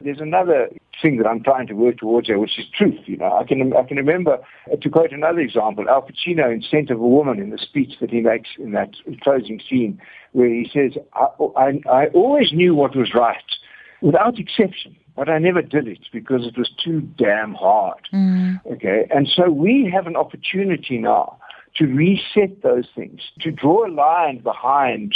There's 0.00 0.20
another 0.20 0.70
thing 1.02 1.18
that 1.18 1.26
I'm 1.26 1.42
trying 1.42 1.66
to 1.66 1.74
work 1.74 1.98
towards 1.98 2.26
here, 2.28 2.38
which 2.38 2.58
is 2.58 2.64
truth, 2.74 3.00
you 3.04 3.18
know. 3.18 3.36
I 3.36 3.44
can, 3.44 3.74
I 3.74 3.82
can 3.82 3.98
remember, 3.98 4.38
uh, 4.72 4.76
to 4.76 4.88
quote 4.88 5.12
another 5.12 5.40
example, 5.40 5.84
Al 5.88 6.02
Pacino 6.02 6.52
in 6.52 6.62
Scent 6.62 6.90
of 6.90 6.98
a 7.00 7.06
Woman 7.06 7.38
in 7.38 7.50
the 7.50 7.58
speech 7.58 7.94
that 8.00 8.10
he 8.10 8.20
makes 8.20 8.48
in 8.58 8.72
that 8.72 8.90
closing 9.22 9.60
scene, 9.68 10.00
where 10.32 10.48
he 10.48 10.70
says, 10.72 10.92
I, 11.14 11.26
I, 11.56 11.80
I 11.90 12.06
always 12.14 12.52
knew 12.52 12.74
what 12.74 12.96
was 12.96 13.12
right, 13.14 13.36
without 14.00 14.38
exception. 14.38 14.96
But 15.16 15.30
I 15.30 15.38
never 15.38 15.62
did 15.62 15.88
it 15.88 16.00
because 16.12 16.46
it 16.46 16.58
was 16.58 16.70
too 16.82 17.00
damn 17.00 17.54
hard. 17.54 18.08
Mm. 18.12 18.60
Okay. 18.72 19.06
And 19.10 19.26
so 19.26 19.48
we 19.50 19.90
have 19.92 20.06
an 20.06 20.14
opportunity 20.14 20.98
now 20.98 21.38
to 21.76 21.86
reset 21.86 22.62
those 22.62 22.86
things, 22.94 23.20
to 23.40 23.50
draw 23.50 23.86
a 23.86 23.90
line 23.90 24.38
behind 24.38 25.14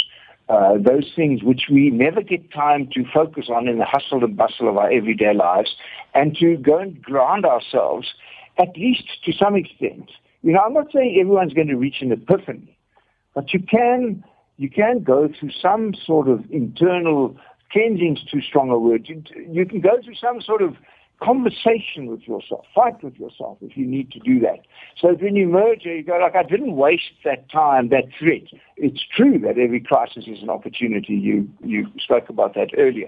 uh, 0.49 0.73
those 0.77 1.11
things 1.15 1.43
which 1.43 1.67
we 1.71 1.89
never 1.91 2.21
get 2.21 2.51
time 2.51 2.89
to 2.93 3.03
focus 3.13 3.45
on 3.49 3.67
in 3.67 3.77
the 3.77 3.85
hustle 3.85 4.23
and 4.23 4.35
bustle 4.35 4.67
of 4.67 4.77
our 4.77 4.91
everyday 4.91 5.33
lives, 5.33 5.75
and 6.13 6.35
to 6.35 6.57
go 6.57 6.77
and 6.77 7.01
ground 7.01 7.45
ourselves, 7.45 8.07
at 8.57 8.75
least 8.75 9.03
to 9.23 9.31
some 9.31 9.55
extent. 9.55 10.11
You 10.41 10.53
know, 10.53 10.59
I'm 10.59 10.73
not 10.73 10.87
saying 10.93 11.17
everyone's 11.19 11.53
going 11.53 11.67
to 11.67 11.77
reach 11.77 12.01
an 12.01 12.11
epiphany, 12.11 12.75
but 13.33 13.53
you 13.53 13.61
can 13.61 14.23
you 14.57 14.69
can 14.69 15.03
go 15.03 15.27
through 15.27 15.51
some 15.51 15.93
sort 15.95 16.27
of 16.27 16.43
internal 16.51 17.35
cleansing's 17.71 18.23
too 18.23 18.41
strong 18.41 18.69
a 18.69 18.77
word. 18.77 19.07
You, 19.07 19.23
you 19.49 19.65
can 19.65 19.81
go 19.81 20.01
through 20.03 20.15
some 20.15 20.41
sort 20.41 20.61
of 20.61 20.75
conversation 21.21 22.07
with 22.07 22.27
yourself, 22.27 22.65
fight 22.73 23.03
with 23.03 23.15
yourself 23.17 23.57
if 23.61 23.77
you 23.77 23.85
need 23.85 24.11
to 24.11 24.19
do 24.19 24.39
that. 24.39 24.59
So 24.99 25.13
when 25.13 25.35
you 25.35 25.47
merge, 25.47 25.85
you 25.85 26.03
go 26.03 26.17
like, 26.17 26.35
I 26.35 26.43
didn't 26.43 26.75
waste 26.75 27.13
that 27.23 27.49
time, 27.49 27.89
that 27.89 28.05
threat. 28.17 28.41
It's 28.75 29.01
true 29.15 29.37
that 29.39 29.57
every 29.59 29.79
crisis 29.79 30.25
is 30.27 30.41
an 30.41 30.49
opportunity. 30.49 31.13
You, 31.13 31.47
you 31.63 31.87
spoke 31.99 32.29
about 32.29 32.55
that 32.55 32.71
earlier. 32.77 33.07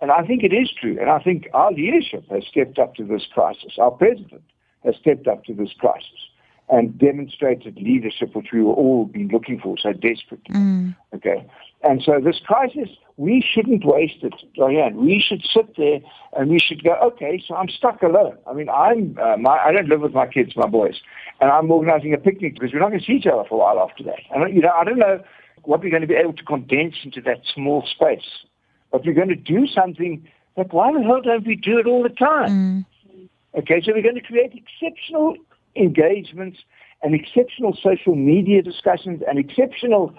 And 0.00 0.10
I 0.10 0.26
think 0.26 0.42
it 0.42 0.52
is 0.52 0.70
true. 0.78 0.98
And 1.00 1.08
I 1.08 1.18
think 1.20 1.48
our 1.54 1.72
leadership 1.72 2.28
has 2.30 2.44
stepped 2.46 2.78
up 2.78 2.94
to 2.96 3.04
this 3.04 3.26
crisis. 3.32 3.72
Our 3.78 3.92
president 3.92 4.42
has 4.84 4.96
stepped 4.96 5.26
up 5.26 5.44
to 5.44 5.54
this 5.54 5.70
crisis 5.78 6.28
and 6.68 6.98
demonstrated 6.98 7.76
leadership, 7.76 8.34
which 8.34 8.48
we 8.52 8.62
were 8.62 8.72
all 8.72 9.06
been 9.06 9.28
looking 9.28 9.60
for 9.60 9.76
so 9.78 9.92
desperately. 9.92 10.54
Mm. 10.54 10.96
Okay. 11.14 11.46
And 11.84 12.02
so 12.02 12.18
this 12.18 12.40
crisis, 12.44 12.88
we 13.18 13.44
shouldn't 13.46 13.84
waste 13.84 14.22
it, 14.22 14.34
Diane. 14.56 14.96
We 14.96 15.22
should 15.24 15.42
sit 15.42 15.76
there 15.76 16.00
and 16.36 16.50
we 16.50 16.58
should 16.58 16.82
go, 16.82 16.94
okay, 16.94 17.42
so 17.46 17.54
I'm 17.54 17.68
stuck 17.68 18.02
alone. 18.02 18.38
I 18.46 18.54
mean, 18.54 18.70
I'm, 18.70 19.18
uh, 19.22 19.36
my, 19.36 19.58
I 19.58 19.70
don't 19.70 19.88
live 19.88 20.00
with 20.00 20.14
my 20.14 20.26
kids, 20.26 20.52
my 20.56 20.66
boys, 20.66 20.96
and 21.40 21.50
I'm 21.50 21.70
organizing 21.70 22.14
a 22.14 22.18
picnic 22.18 22.54
because 22.54 22.72
we're 22.72 22.80
not 22.80 22.88
going 22.88 23.00
to 23.00 23.06
see 23.06 23.12
each 23.12 23.26
other 23.26 23.44
for 23.46 23.56
a 23.56 23.58
while 23.58 23.86
after 23.86 24.02
that. 24.04 24.20
And, 24.34 24.54
you 24.54 24.62
know, 24.62 24.72
I 24.74 24.84
don't 24.84 24.98
know 24.98 25.22
what 25.64 25.82
we're 25.82 25.90
going 25.90 26.02
to 26.02 26.08
be 26.08 26.14
able 26.14 26.32
to 26.32 26.44
condense 26.44 26.96
into 27.04 27.20
that 27.22 27.42
small 27.54 27.86
space, 27.86 28.46
but 28.90 29.04
we're 29.04 29.14
going 29.14 29.28
to 29.28 29.36
do 29.36 29.66
something 29.66 30.26
that 30.56 30.72
why 30.72 30.90
the 30.92 31.02
hell 31.02 31.20
don't 31.20 31.46
we 31.46 31.56
do 31.56 31.78
it 31.78 31.86
all 31.86 32.02
the 32.02 32.08
time? 32.08 32.86
Mm. 33.10 33.28
Okay, 33.58 33.82
so 33.84 33.92
we're 33.92 34.02
going 34.02 34.14
to 34.14 34.20
create 34.20 34.52
exceptional 34.54 35.36
engagements 35.76 36.58
and 37.02 37.14
exceptional 37.14 37.76
social 37.82 38.14
media 38.16 38.62
discussions 38.62 39.22
and 39.28 39.38
exceptional 39.38 40.14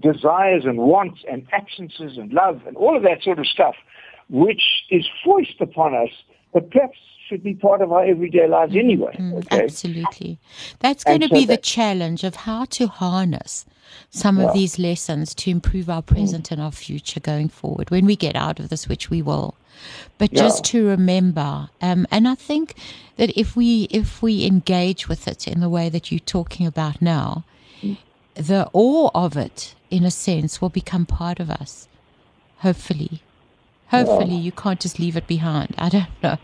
desires 0.00 0.64
and 0.64 0.78
wants 0.78 1.20
and 1.30 1.46
absences 1.52 2.16
and 2.18 2.32
love 2.32 2.60
and 2.66 2.76
all 2.76 2.96
of 2.96 3.02
that 3.02 3.22
sort 3.22 3.38
of 3.38 3.46
stuff, 3.46 3.74
which 4.28 4.62
is 4.90 5.06
forced 5.24 5.60
upon 5.60 5.94
us, 5.94 6.10
but 6.52 6.70
perhaps 6.70 6.98
should 7.28 7.42
be 7.42 7.54
part 7.54 7.82
of 7.82 7.92
our 7.92 8.04
everyday 8.04 8.48
lives 8.48 8.72
mm, 8.72 8.78
anyway. 8.78 9.14
Mm, 9.18 9.38
okay? 9.38 9.64
Absolutely. 9.64 10.38
That's 10.80 11.04
going 11.04 11.22
and 11.22 11.30
to 11.30 11.36
so 11.36 11.40
be 11.40 11.44
the 11.44 11.56
challenge 11.58 12.24
of 12.24 12.34
how 12.34 12.64
to 12.66 12.86
harness 12.86 13.66
some 14.10 14.38
yeah. 14.38 14.46
of 14.46 14.54
these 14.54 14.78
lessons 14.78 15.34
to 15.34 15.50
improve 15.50 15.90
our 15.90 16.02
present 16.02 16.48
mm. 16.48 16.52
and 16.52 16.62
our 16.62 16.72
future 16.72 17.20
going 17.20 17.48
forward 17.48 17.90
when 17.90 18.06
we 18.06 18.16
get 18.16 18.36
out 18.36 18.58
of 18.58 18.68
this, 18.70 18.88
which 18.88 19.10
we 19.10 19.22
will. 19.22 19.54
But 20.16 20.32
yeah. 20.32 20.42
just 20.42 20.64
to 20.66 20.86
remember, 20.86 21.68
um, 21.80 22.06
and 22.10 22.26
I 22.26 22.34
think 22.34 22.74
that 23.16 23.36
if 23.38 23.54
we 23.54 23.84
if 23.90 24.22
we 24.22 24.44
engage 24.44 25.08
with 25.08 25.28
it 25.28 25.46
in 25.46 25.60
the 25.60 25.68
way 25.68 25.88
that 25.88 26.10
you're 26.10 26.18
talking 26.18 26.66
about 26.66 27.00
now, 27.00 27.44
mm. 27.80 27.96
The 28.38 28.70
awe 28.72 29.10
of 29.14 29.36
it, 29.36 29.74
in 29.90 30.04
a 30.04 30.10
sense, 30.10 30.60
will 30.60 30.68
become 30.68 31.04
part 31.06 31.40
of 31.40 31.50
us. 31.50 31.88
Hopefully, 32.58 33.22
hopefully, 33.88 34.34
yeah. 34.34 34.40
you 34.40 34.52
can't 34.52 34.80
just 34.80 34.98
leave 34.98 35.16
it 35.16 35.26
behind. 35.26 35.74
I 35.78 35.88
don't 35.88 36.22
know. 36.22 36.38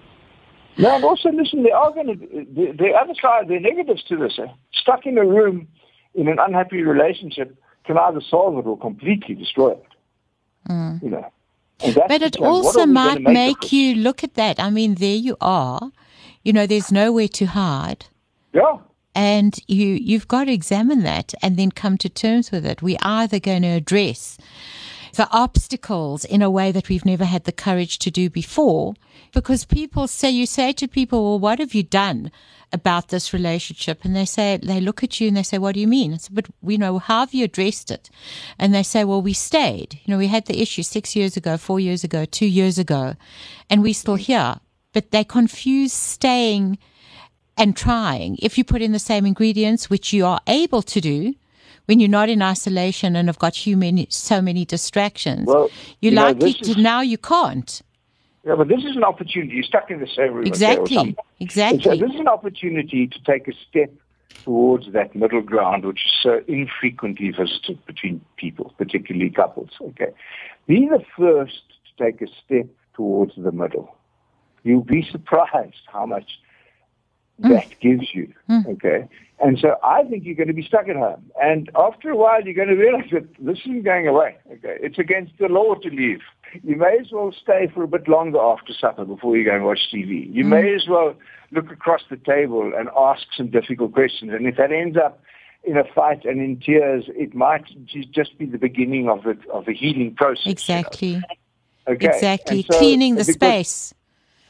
No, 0.77 0.95
and 0.97 1.05
also 1.05 1.31
listen, 1.31 1.63
there 1.63 1.77
are 1.77 1.93
going 1.93 2.07
to 2.09 2.15
the, 2.17 2.73
the 2.73 2.91
other 2.91 3.15
side, 3.21 3.49
the 3.49 3.61
negatives 3.61 4.03
to 4.05 4.17
this. 4.17 4.39
Eh? 4.39 4.47
Stuck 4.73 5.07
in 5.07 5.17
a 5.19 5.25
room 5.25 5.69
in 6.15 6.29
an 6.29 6.39
unhappy 6.39 6.83
relationship 6.83 7.57
can 7.85 7.97
either 7.97 8.21
solve 8.21 8.59
it 8.59 8.67
or 8.67 8.79
completely 8.79 9.35
destroy 9.35 9.73
it. 9.73 9.87
Mm. 10.69 11.03
You 11.03 11.11
know. 11.11 11.31
But 12.09 12.23
it 12.23 12.41
also 12.41 12.87
might 12.87 13.21
make, 13.21 13.35
make 13.35 13.73
you 13.73 13.97
look 13.97 14.25
at 14.25 14.35
that. 14.35 14.59
I 14.61 14.71
mean, 14.71 14.95
there 14.95 15.17
you 15.17 15.37
are. 15.41 15.91
You 16.43 16.53
know, 16.53 16.67
there's 16.67 16.93
nowhere 16.93 17.29
to 17.29 17.47
hide. 17.47 18.07
Yeah. 18.53 18.79
And 19.15 19.59
you 19.69 19.87
you've 19.87 20.29
got 20.29 20.45
to 20.45 20.53
examine 20.53 21.03
that 21.03 21.35
and 21.43 21.57
then 21.57 21.71
come 21.71 21.97
to 21.99 22.09
terms 22.09 22.51
with 22.51 22.67
it. 22.67 22.83
We're 22.83 22.99
either 23.01 23.39
going 23.39 23.63
to 23.63 23.69
address 23.69 24.39
the 25.15 25.31
obstacles 25.31 26.25
in 26.25 26.43
a 26.43 26.51
way 26.51 26.73
that 26.73 26.89
we've 26.89 27.05
never 27.05 27.25
had 27.25 27.45
the 27.45 27.53
courage 27.53 27.99
to 28.01 28.11
do 28.11 28.29
before. 28.29 28.95
Because 29.33 29.65
people 29.65 30.07
say, 30.07 30.31
you 30.31 30.47
say 30.47 30.73
to 30.73 30.89
people, 30.89 31.23
well, 31.23 31.39
what 31.39 31.59
have 31.59 31.75
you 31.75 31.83
done 31.83 32.31
about 32.73 33.09
this 33.09 33.33
relationship? 33.33 34.05
And 34.05 34.15
they 34.15 34.25
say, 34.25 34.57
they 34.57 34.81
look 34.81 35.03
at 35.03 35.21
you 35.21 35.29
and 35.29 35.37
they 35.37 35.43
say, 35.43 35.59
what 35.59 35.75
do 35.75 35.81
you 35.81 35.89
mean? 35.89 36.15
I 36.15 36.17
said, 36.17 36.35
but, 36.35 36.47
you 36.67 36.79
know, 36.79 36.99
how 36.99 37.21
have 37.21 37.35
you 37.35 37.45
addressed 37.45 37.91
it? 37.91 38.11
And 38.59 38.75
they 38.75 38.83
say, 38.83 39.05
well, 39.05 39.23
we 39.23 39.33
stayed. 39.33 40.01
You 40.05 40.13
know, 40.13 40.19
we 40.19 40.29
had 40.29 40.47
the 40.47 40.61
issue 40.61 40.83
six 40.83 41.15
years 41.15 41.37
ago, 41.37 41.57
four 41.57 41.79
years 41.79 42.05
ago, 42.05 42.25
two 42.25 42.47
years 42.47 42.79
ago, 42.79 43.15
and 43.71 43.83
we're 43.83 43.95
still 43.95 44.17
here. 44.17 44.57
But 44.93 45.11
they 45.11 45.25
confuse 45.25 45.93
staying 45.93 46.79
and 47.57 47.77
trying. 47.77 48.37
If 48.41 48.59
you 48.59 48.65
put 48.65 48.83
in 48.83 48.93
the 48.93 48.99
same 48.99 49.27
ingredients, 49.27 49.89
which 49.89 50.13
you 50.13 50.27
are 50.27 50.41
able 50.47 50.83
to 50.83 51.01
do, 51.01 51.35
when 51.87 52.01
you're 52.01 52.09
not 52.09 52.29
in 52.29 52.43
isolation 52.43 53.15
and 53.17 53.29
have 53.29 53.39
got 53.39 53.55
human, 53.55 54.07
so 54.11 54.41
many 54.41 54.65
distractions. 54.65 55.47
Well, 55.47 55.71
you, 56.01 56.11
you 56.11 56.17
like 56.17 56.43
it, 56.43 56.67
is, 56.67 56.77
now 56.77 57.01
you 57.01 57.19
can't. 57.19 57.83
Yeah, 58.45 58.57
but 58.57 58.69
this 58.69 58.85
is 58.85 58.97
an 58.97 59.05
opportunity. 59.05 59.55
You're 59.55 59.65
stuck 59.65 59.91
in 59.91 60.01
the 60.01 60.07
same 60.07 60.33
room. 60.33 60.47
Exactly. 60.47 61.17
Exactly. 61.41 61.83
So 61.83 61.91
this 61.97 62.15
is 62.15 62.21
an 62.21 62.29
opportunity 62.29 63.07
to 63.07 63.19
take 63.25 63.49
a 63.49 63.53
step 63.69 63.91
towards 64.45 64.93
that 64.93 65.15
middle 65.15 65.41
ground, 65.41 65.85
which 65.85 66.01
is 66.05 66.13
so 66.23 66.41
infrequently 66.49 67.31
visited 67.31 67.85
between 67.87 68.21
people, 68.37 68.75
particularly 68.77 69.31
couples. 69.31 69.71
Okay. 69.81 70.13
Be 70.67 70.89
the 70.89 71.03
first 71.17 71.63
to 71.87 72.05
take 72.05 72.21
a 72.21 72.27
step 72.45 72.67
towards 72.95 73.33
the 73.37 73.53
middle. 73.53 73.95
You'll 74.63 74.83
be 74.83 75.07
surprised 75.11 75.83
how 75.93 76.07
much 76.07 76.39
mm. 77.43 77.51
that 77.51 77.79
gives 77.81 78.15
you. 78.15 78.33
Mm. 78.49 78.67
Okay. 78.75 79.09
And 79.41 79.59
so 79.59 79.77
I 79.83 80.05
think 80.05 80.25
you're 80.25 80.37
going 80.37 80.49
to 80.49 80.55
be 80.55 80.63
stuck 80.63 80.89
at 80.89 80.97
home. 80.97 81.31
And 81.43 81.71
after 81.75 82.11
a 82.11 82.17
while, 82.17 82.43
you're 82.43 82.55
going 82.55 82.69
to 82.69 82.77
realize 82.77 83.11
that 83.13 83.27
this 83.39 83.59
isn't 83.61 83.83
going 83.83 84.07
away. 84.07 84.37
Okay, 84.51 84.79
it's 84.81 84.99
against 84.99 85.33
the 85.39 85.49
law 85.49 85.75
to 85.75 85.89
leave. 85.91 86.21
You 86.63 86.77
may 86.77 86.99
as 87.01 87.11
well 87.11 87.33
stay 87.33 87.69
for 87.75 87.83
a 87.83 87.89
bit 87.89 88.07
longer 88.07 88.39
after 88.39 88.73
supper 88.73 89.05
before 89.05 89.37
you 89.37 89.45
go 89.45 89.55
and 89.55 89.65
watch 89.65 89.81
TV. 89.93 90.33
You 90.33 90.45
mm. 90.45 90.49
may 90.49 90.75
as 90.75 90.87
well 90.89 91.15
look 91.51 91.71
across 91.71 92.03
the 92.09 92.17
table 92.17 92.73
and 92.77 92.89
ask 92.97 93.23
some 93.37 93.49
difficult 93.49 93.93
questions. 93.93 94.33
And 94.33 94.47
if 94.47 94.57
that 94.57 94.71
ends 94.71 94.97
up 94.97 95.21
in 95.65 95.77
a 95.77 95.85
fight 95.85 96.25
and 96.25 96.41
in 96.41 96.61
tears, 96.61 97.05
it 97.09 97.35
might 97.35 97.65
just 98.13 98.39
be 98.39 98.47
the 98.47 98.59
beginning 98.59 99.09
of 99.09 99.25
the 99.25 99.37
of 99.53 99.65
the 99.65 99.75
healing 99.75 100.15
process. 100.15 100.47
Exactly. 100.47 101.09
You 101.09 101.17
know? 101.17 101.95
Okay. 101.95 102.07
Exactly. 102.07 102.63
So, 102.71 102.79
Cleaning 102.79 103.17
the 103.17 103.25
space. 103.25 103.93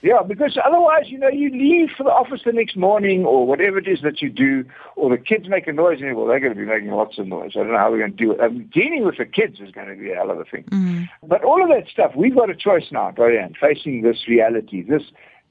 Yeah, 0.05 0.23
because 0.23 0.59
otherwise, 0.63 1.05
you 1.07 1.17
know, 1.17 1.31
you 1.31 1.49
leave 1.49 1.89
for 1.97 2.03
the 2.03 2.11
office 2.11 2.43
the 2.45 2.53
next 2.53 2.77
morning 2.77 3.25
or 3.25 3.47
whatever 3.47 3.79
it 3.79 3.89
is 3.89 4.03
that 4.03 4.21
you 4.21 4.29
do, 4.29 4.67
or 4.97 5.09
the 5.09 5.17
kids 5.17 5.49
make 5.49 5.67
a 5.67 5.73
noise, 5.73 6.03
and 6.03 6.15
well, 6.15 6.27
they're 6.27 6.41
going 6.41 6.53
to 6.53 6.61
be 6.61 6.67
making 6.67 6.91
lots 6.91 7.19
of 7.19 7.27
noise. 7.27 7.53
I 7.55 7.61
don't 7.61 7.73
know 7.73 7.79
how 7.79 7.91
we're 7.91 8.01
going 8.01 8.15
to 8.15 8.17
do 8.19 8.33
it. 8.33 8.41
I 8.43 8.49
mean, 8.49 8.71
dealing 8.71 9.07
with 9.07 9.17
the 9.17 9.25
kids 9.25 9.61
is 9.61 9.71
going 9.71 9.89
to 9.89 9.97
be 9.97 10.13
a 10.13 10.17
hell 10.17 10.31
of 10.31 10.39
a 10.39 10.45
thing. 10.45 10.65
Mm. 10.65 11.09
But 11.27 11.43
all 11.43 11.63
of 11.63 11.71
that 11.71 11.89
stuff, 11.91 12.13
we've 12.15 12.35
got 12.35 12.51
a 12.51 12.55
choice 12.55 12.85
now, 12.93 13.13
Diane, 13.13 13.55
facing 13.59 14.03
this 14.03 14.29
reality, 14.29 14.83
this 14.83 15.05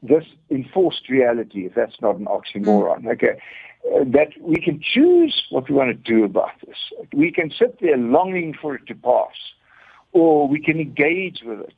this 0.03 0.25
enforced 0.51 1.09
reality, 1.09 1.65
if 1.65 1.73
that's 1.73 1.99
not 1.99 2.17
an 2.17 2.25
oxymoron, 2.25 3.05
mm. 3.05 3.13
okay, 3.13 3.41
uh, 3.91 4.03
that 4.05 4.39
we 4.39 4.57
can 4.61 4.79
choose 4.79 5.47
what 5.49 5.67
we 5.67 5.73
want 5.73 5.89
to 5.89 6.13
do 6.13 6.25
about 6.25 6.51
this. 6.67 6.77
We 7.11 7.31
can 7.31 7.49
sit 7.49 7.79
there 7.81 7.97
longing 7.97 8.53
for 8.61 8.75
it 8.75 8.85
to 8.85 8.93
pass, 8.93 9.33
or 10.11 10.47
we 10.47 10.61
can 10.61 10.79
engage 10.79 11.41
with 11.43 11.61
it 11.61 11.73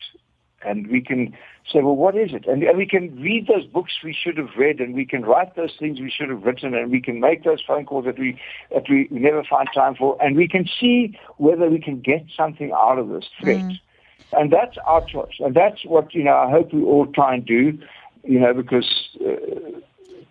and 0.65 0.87
we 0.87 1.01
can 1.01 1.33
say, 1.71 1.81
well, 1.81 1.95
what 1.95 2.15
is 2.15 2.31
it? 2.33 2.45
And, 2.47 2.63
and 2.63 2.77
we 2.77 2.85
can 2.85 3.15
read 3.19 3.47
those 3.47 3.65
books 3.65 3.93
we 4.03 4.13
should 4.13 4.37
have 4.37 4.49
read, 4.57 4.79
and 4.79 4.93
we 4.93 5.05
can 5.05 5.23
write 5.23 5.55
those 5.55 5.75
things 5.77 5.99
we 5.99 6.11
should 6.11 6.29
have 6.29 6.43
written, 6.43 6.73
and 6.73 6.91
we 6.91 7.01
can 7.01 7.19
make 7.19 7.43
those 7.43 7.61
phone 7.65 7.85
calls 7.85 8.05
that 8.05 8.19
we 8.19 8.39
that 8.73 8.83
we 8.89 9.07
never 9.11 9.43
find 9.43 9.67
time 9.73 9.95
for, 9.95 10.17
and 10.21 10.35
we 10.35 10.47
can 10.47 10.65
see 10.79 11.17
whether 11.37 11.69
we 11.69 11.79
can 11.79 11.99
get 11.99 12.25
something 12.35 12.71
out 12.71 12.97
of 12.99 13.09
this 13.09 13.25
threat. 13.39 13.61
Mm. 13.61 13.79
And 14.33 14.51
that's 14.51 14.77
our 14.85 15.05
choice. 15.05 15.35
And 15.39 15.55
that's 15.55 15.85
what, 15.85 16.13
you 16.13 16.23
know, 16.23 16.35
I 16.35 16.49
hope 16.49 16.73
we 16.73 16.83
all 16.83 17.05
try 17.05 17.35
and 17.35 17.45
do, 17.45 17.77
you 18.23 18.39
know, 18.39 18.53
because 18.53 19.09
uh, 19.21 19.79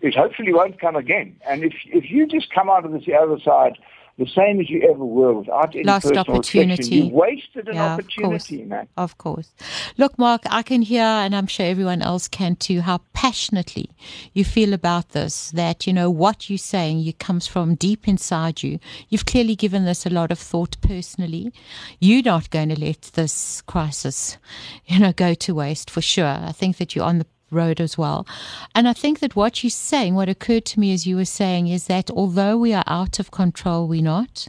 it 0.01 0.13
hopefully 0.15 0.53
won't 0.53 0.79
come 0.79 0.95
again. 0.95 1.35
And 1.47 1.63
if, 1.63 1.73
if 1.85 2.11
you 2.11 2.27
just 2.27 2.53
come 2.53 2.69
out 2.69 2.85
of 2.85 2.91
this 2.91 3.03
other 3.19 3.39
side 3.39 3.77
the 4.17 4.27
same 4.27 4.61
as 4.61 4.69
you 4.69 4.81
ever 4.89 5.03
were 5.03 5.33
without 5.33 5.75
any 5.75 5.83
Lost 5.83 6.03
personal 6.03 6.21
opportunity. 6.21 6.95
You 6.95 7.09
wasted 7.13 7.67
an 7.67 7.75
yeah, 7.75 7.93
opportunity, 7.93 8.61
of 8.61 8.67
man. 8.69 8.87
Of 8.95 9.17
course. 9.17 9.53
Look, 9.97 10.17
Mark, 10.17 10.43
I 10.49 10.61
can 10.61 10.83
hear, 10.83 11.03
and 11.03 11.35
I'm 11.35 11.47
sure 11.47 11.65
everyone 11.65 12.01
else 12.01 12.29
can 12.29 12.55
too, 12.55 12.81
how 12.81 13.01
passionately 13.11 13.89
you 14.31 14.45
feel 14.45 14.73
about 14.73 15.09
this. 15.09 15.51
That, 15.51 15.85
you 15.85 15.91
know, 15.91 16.09
what 16.09 16.49
you're 16.49 16.57
saying 16.57 16.99
you 16.99 17.11
comes 17.11 17.45
from 17.45 17.75
deep 17.75 18.07
inside 18.07 18.63
you. 18.63 18.79
You've 19.09 19.25
clearly 19.25 19.55
given 19.55 19.83
this 19.83 20.05
a 20.05 20.09
lot 20.09 20.31
of 20.31 20.39
thought 20.39 20.77
personally. 20.79 21.51
You're 21.99 22.23
not 22.23 22.49
going 22.49 22.69
to 22.69 22.79
let 22.79 23.01
this 23.15 23.61
crisis, 23.63 24.37
you 24.85 24.99
know, 24.99 25.11
go 25.11 25.33
to 25.33 25.55
waste 25.55 25.89
for 25.89 26.01
sure. 26.01 26.25
I 26.25 26.53
think 26.53 26.77
that 26.77 26.95
you're 26.95 27.05
on 27.05 27.19
the 27.19 27.27
road 27.51 27.79
as 27.79 27.97
well. 27.97 28.25
And 28.73 28.87
I 28.87 28.93
think 28.93 29.19
that 29.19 29.35
what 29.35 29.63
you're 29.63 29.69
saying, 29.69 30.15
what 30.15 30.29
occurred 30.29 30.65
to 30.65 30.79
me 30.79 30.93
as 30.93 31.05
you 31.05 31.15
were 31.15 31.25
saying, 31.25 31.67
is 31.67 31.87
that 31.87 32.11
although 32.11 32.57
we 32.57 32.73
are 32.73 32.83
out 32.87 33.19
of 33.19 33.31
control, 33.31 33.87
we're 33.87 34.01
not. 34.01 34.47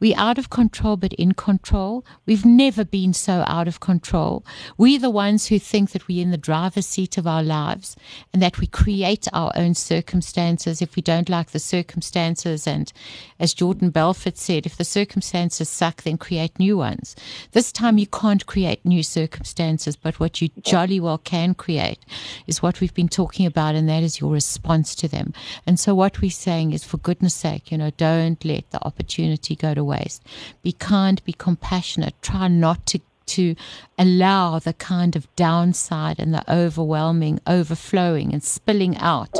We're 0.00 0.18
out 0.18 0.38
of 0.38 0.50
control, 0.50 0.96
but 0.96 1.12
in 1.14 1.32
control. 1.32 2.04
We've 2.26 2.44
never 2.44 2.84
been 2.84 3.12
so 3.12 3.44
out 3.46 3.68
of 3.68 3.80
control. 3.80 4.44
We're 4.76 4.98
the 4.98 5.10
ones 5.10 5.46
who 5.46 5.58
think 5.58 5.90
that 5.90 6.08
we're 6.08 6.22
in 6.22 6.30
the 6.30 6.36
driver's 6.36 6.86
seat 6.86 7.18
of 7.18 7.26
our 7.26 7.42
lives 7.42 7.96
and 8.32 8.42
that 8.42 8.58
we 8.58 8.66
create 8.66 9.26
our 9.32 9.52
own 9.54 9.74
circumstances 9.74 10.80
if 10.82 10.96
we 10.96 11.02
don't 11.02 11.28
like 11.28 11.50
the 11.50 11.58
circumstances. 11.58 12.66
And 12.66 12.92
as 13.38 13.54
Jordan 13.54 13.90
Belfort 13.90 14.38
said, 14.38 14.66
if 14.66 14.76
the 14.76 14.84
circumstances 14.84 15.68
suck, 15.68 16.02
then 16.02 16.18
create 16.18 16.58
new 16.58 16.76
ones. 16.76 17.16
This 17.52 17.72
time 17.72 17.98
you 17.98 18.06
can't 18.06 18.46
create 18.46 18.84
new 18.84 19.02
circumstances, 19.02 19.96
but 19.96 20.20
what 20.20 20.40
you 20.40 20.48
jolly 20.62 21.00
well 21.00 21.18
can 21.18 21.54
create 21.54 21.98
is 22.46 22.62
what 22.62 22.80
we've 22.80 22.94
been 22.94 23.08
talking 23.08 23.46
about, 23.46 23.74
and 23.74 23.88
that 23.88 24.02
is 24.02 24.20
your 24.20 24.32
response 24.32 24.94
to 24.96 25.08
them. 25.08 25.32
And 25.66 25.78
so 25.78 25.94
what 25.94 26.20
we're 26.20 26.30
saying 26.30 26.72
is, 26.72 26.84
for 26.84 26.98
goodness 26.98 27.34
sake, 27.34 27.70
you 27.70 27.78
know, 27.78 27.90
don't 27.90 28.44
let 28.44 28.70
the 28.70 28.84
opportunity 28.84 29.54
go 29.58 29.74
to 29.74 29.84
waste. 29.84 30.22
Be 30.62 30.72
kind, 30.72 31.22
be 31.24 31.32
compassionate. 31.32 32.14
Try 32.22 32.48
not 32.48 32.86
to 32.86 33.00
to 33.28 33.54
allow 33.98 34.58
the 34.58 34.72
kind 34.72 35.14
of 35.14 35.28
downside 35.36 36.18
and 36.18 36.32
the 36.32 36.42
overwhelming, 36.52 37.38
overflowing, 37.46 38.32
and 38.32 38.42
spilling 38.42 38.96
out 38.96 39.38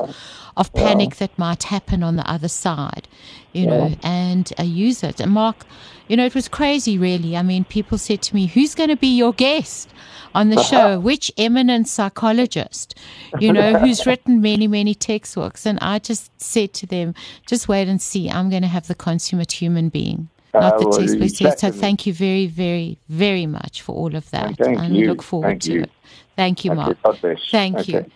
of 0.57 0.73
panic 0.75 1.17
that 1.17 1.39
might 1.39 1.65
happen 1.65 2.03
on 2.03 2.17
the 2.17 2.31
other 2.31 2.49
side, 2.49 3.09
you 3.53 3.67
know, 3.67 3.97
and 4.03 4.53
uh, 4.59 4.63
use 4.63 5.03
it. 5.03 5.21
And 5.21 5.33
Mark, 5.33 5.65
you 6.09 6.16
know, 6.16 6.27
it 6.27 6.35
was 6.35 6.49
crazy, 6.49 6.99
really. 6.99 7.37
I 7.37 7.42
mean, 7.42 7.64
people 7.64 7.99
said 7.99 8.23
to 8.23 8.35
me, 8.35 8.47
Who's 8.47 8.75
going 8.75 8.90
to 8.90 8.97
be 8.97 9.16
your 9.16 9.33
guest? 9.33 9.88
on 10.35 10.51
the 10.51 10.62
show, 10.62 11.01
which 11.11 11.33
eminent 11.38 11.88
psychologist, 11.88 12.94
you 13.40 13.53
know, 13.53 13.79
who's 13.79 14.07
written 14.07 14.40
many, 14.40 14.68
many 14.68 14.94
textbooks. 14.94 15.66
And 15.66 15.79
I 15.81 15.99
just 15.99 16.31
said 16.40 16.75
to 16.75 16.87
them, 16.87 17.14
just 17.47 17.66
wait 17.66 17.88
and 17.88 18.01
see. 18.01 18.31
I'm 18.31 18.51
going 18.51 18.62
to 18.62 18.68
have 18.68 18.88
the 18.88 18.94
consummate 18.94 19.53
human 19.53 19.88
being 19.88 20.29
not 20.55 20.75
uh, 20.75 20.79
the 20.79 20.89
well, 20.89 20.99
textbook 20.99 21.23
exactly. 21.23 21.71
So 21.71 21.77
thank 21.77 22.07
you 22.07 22.13
very, 22.13 22.47
very, 22.47 22.99
very 23.09 23.47
much 23.47 23.83
for 23.83 23.95
all 23.95 24.15
of 24.15 24.31
that. 24.31 24.57
Thank 24.57 24.79
and 24.79 24.97
you. 24.97 25.09
look 25.09 25.23
forward 25.23 25.49
thank 25.49 25.63
to 25.63 25.73
you. 25.73 25.83
it. 25.83 25.91
Thank 26.37 26.65
you, 26.65 26.73
Mark. 26.73 26.97
Okay, 27.05 27.37
thank 27.51 27.79
okay. 27.79 27.93
you. 27.93 28.07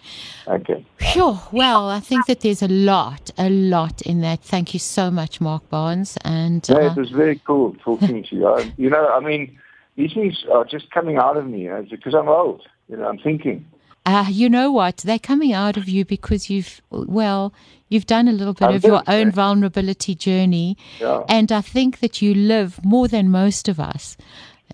Okay. 0.47 0.87
Sure. 1.01 1.40
Well, 1.51 1.88
I 1.88 1.99
think 1.99 2.27
that 2.27 2.40
there's 2.40 2.62
a 2.62 2.68
lot, 2.68 3.33
a 3.37 3.51
lot 3.51 4.01
in 4.03 4.21
that. 4.21 4.40
Thank 4.42 4.75
you 4.75 4.79
so 4.79 5.11
much, 5.11 5.40
Mark 5.40 5.68
Barnes. 5.68 6.16
And 6.25 6.64
yeah, 6.68 6.77
uh, 6.77 6.92
it 6.92 6.97
was 6.97 7.11
very 7.11 7.40
cool 7.45 7.75
talking 7.83 8.23
to 8.23 8.37
you. 8.37 8.47
I, 8.47 8.73
you 8.77 8.90
know, 8.90 9.09
I 9.09 9.18
mean, 9.18 9.59
these 9.97 10.12
things 10.12 10.45
are 10.53 10.64
just 10.64 10.88
coming 10.92 11.16
out 11.16 11.37
of 11.37 11.49
me 11.49 11.62
you 11.62 11.71
know, 11.71 11.85
because 11.90 12.14
I'm 12.14 12.29
old. 12.29 12.62
You 12.88 12.97
know, 12.97 13.09
I'm 13.09 13.18
thinking. 13.18 13.66
Uh, 14.05 14.27
you 14.29 14.49
know 14.49 14.73
what? 14.73 14.99
They're 14.99 15.19
coming 15.19 15.53
out 15.53 15.77
of 15.77 15.88
you 15.88 16.05
because 16.05 16.51
you've, 16.51 16.81
well, 16.91 17.55
you've 17.88 18.07
done 18.07 18.27
a 18.27 18.33
little 18.33 18.55
bit 18.55 18.69
I'm 18.69 18.75
of 18.75 18.85
your 18.85 19.03
own 19.07 19.31
vulnerability 19.31 20.15
journey. 20.15 20.77
Yeah. 21.01 21.25
And 21.29 21.53
I 21.53 21.61
think 21.61 22.01
that 22.01 22.21
you 22.21 22.35
live 22.35 22.85
more 22.85 23.07
than 23.07 23.31
most 23.31 23.69
of 23.69 23.79
us. 23.79 24.17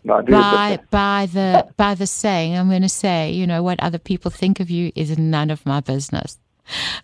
No, 0.04 0.22
by 0.22 0.78
by 0.90 1.28
the 1.30 1.68
by 1.76 1.94
the 1.94 2.06
saying, 2.06 2.56
I'm 2.56 2.68
going 2.68 2.82
to 2.82 2.88
say, 2.88 3.32
you 3.32 3.46
know, 3.46 3.64
what 3.64 3.80
other 3.80 3.98
people 3.98 4.30
think 4.30 4.60
of 4.60 4.70
you 4.70 4.92
is 4.94 5.18
none 5.18 5.50
of 5.50 5.66
my 5.66 5.80
business. 5.80 6.38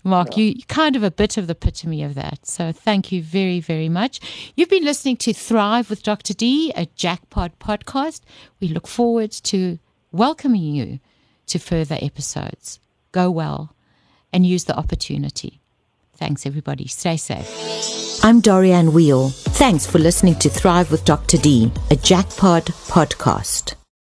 Mark, 0.04 0.36
yeah. 0.36 0.44
you 0.44 0.62
kind 0.68 0.94
of 0.94 1.02
a 1.02 1.10
bit 1.10 1.36
of 1.36 1.46
the 1.46 1.52
epitome 1.52 2.02
of 2.02 2.14
that. 2.14 2.46
So 2.46 2.70
thank 2.70 3.10
you 3.10 3.22
very, 3.22 3.60
very 3.60 3.88
much. 3.88 4.20
You've 4.56 4.68
been 4.68 4.84
listening 4.84 5.16
to 5.18 5.32
Thrive 5.32 5.90
with 5.90 6.02
Dr. 6.02 6.34
D, 6.34 6.72
a 6.76 6.86
jackpot 6.94 7.58
podcast. 7.58 8.20
We 8.60 8.68
look 8.68 8.86
forward 8.86 9.32
to 9.32 9.78
welcoming 10.12 10.62
you 10.62 11.00
to 11.46 11.58
further 11.58 11.98
episodes. 12.00 12.80
Go 13.12 13.30
well 13.30 13.74
and 14.32 14.46
use 14.46 14.64
the 14.64 14.76
opportunity. 14.76 15.60
Thanks, 16.16 16.46
everybody. 16.46 16.86
Stay 16.86 17.16
safe. 17.16 17.48
I'm 18.24 18.40
Dorianne 18.40 18.92
Weil. 18.92 19.28
Thanks 19.28 19.86
for 19.86 19.98
listening 19.98 20.36
to 20.36 20.48
Thrive 20.48 20.90
with 20.90 21.04
Dr. 21.04 21.36
D, 21.36 21.70
a 21.90 21.96
jackpot 21.96 22.64
podcast. 22.64 23.74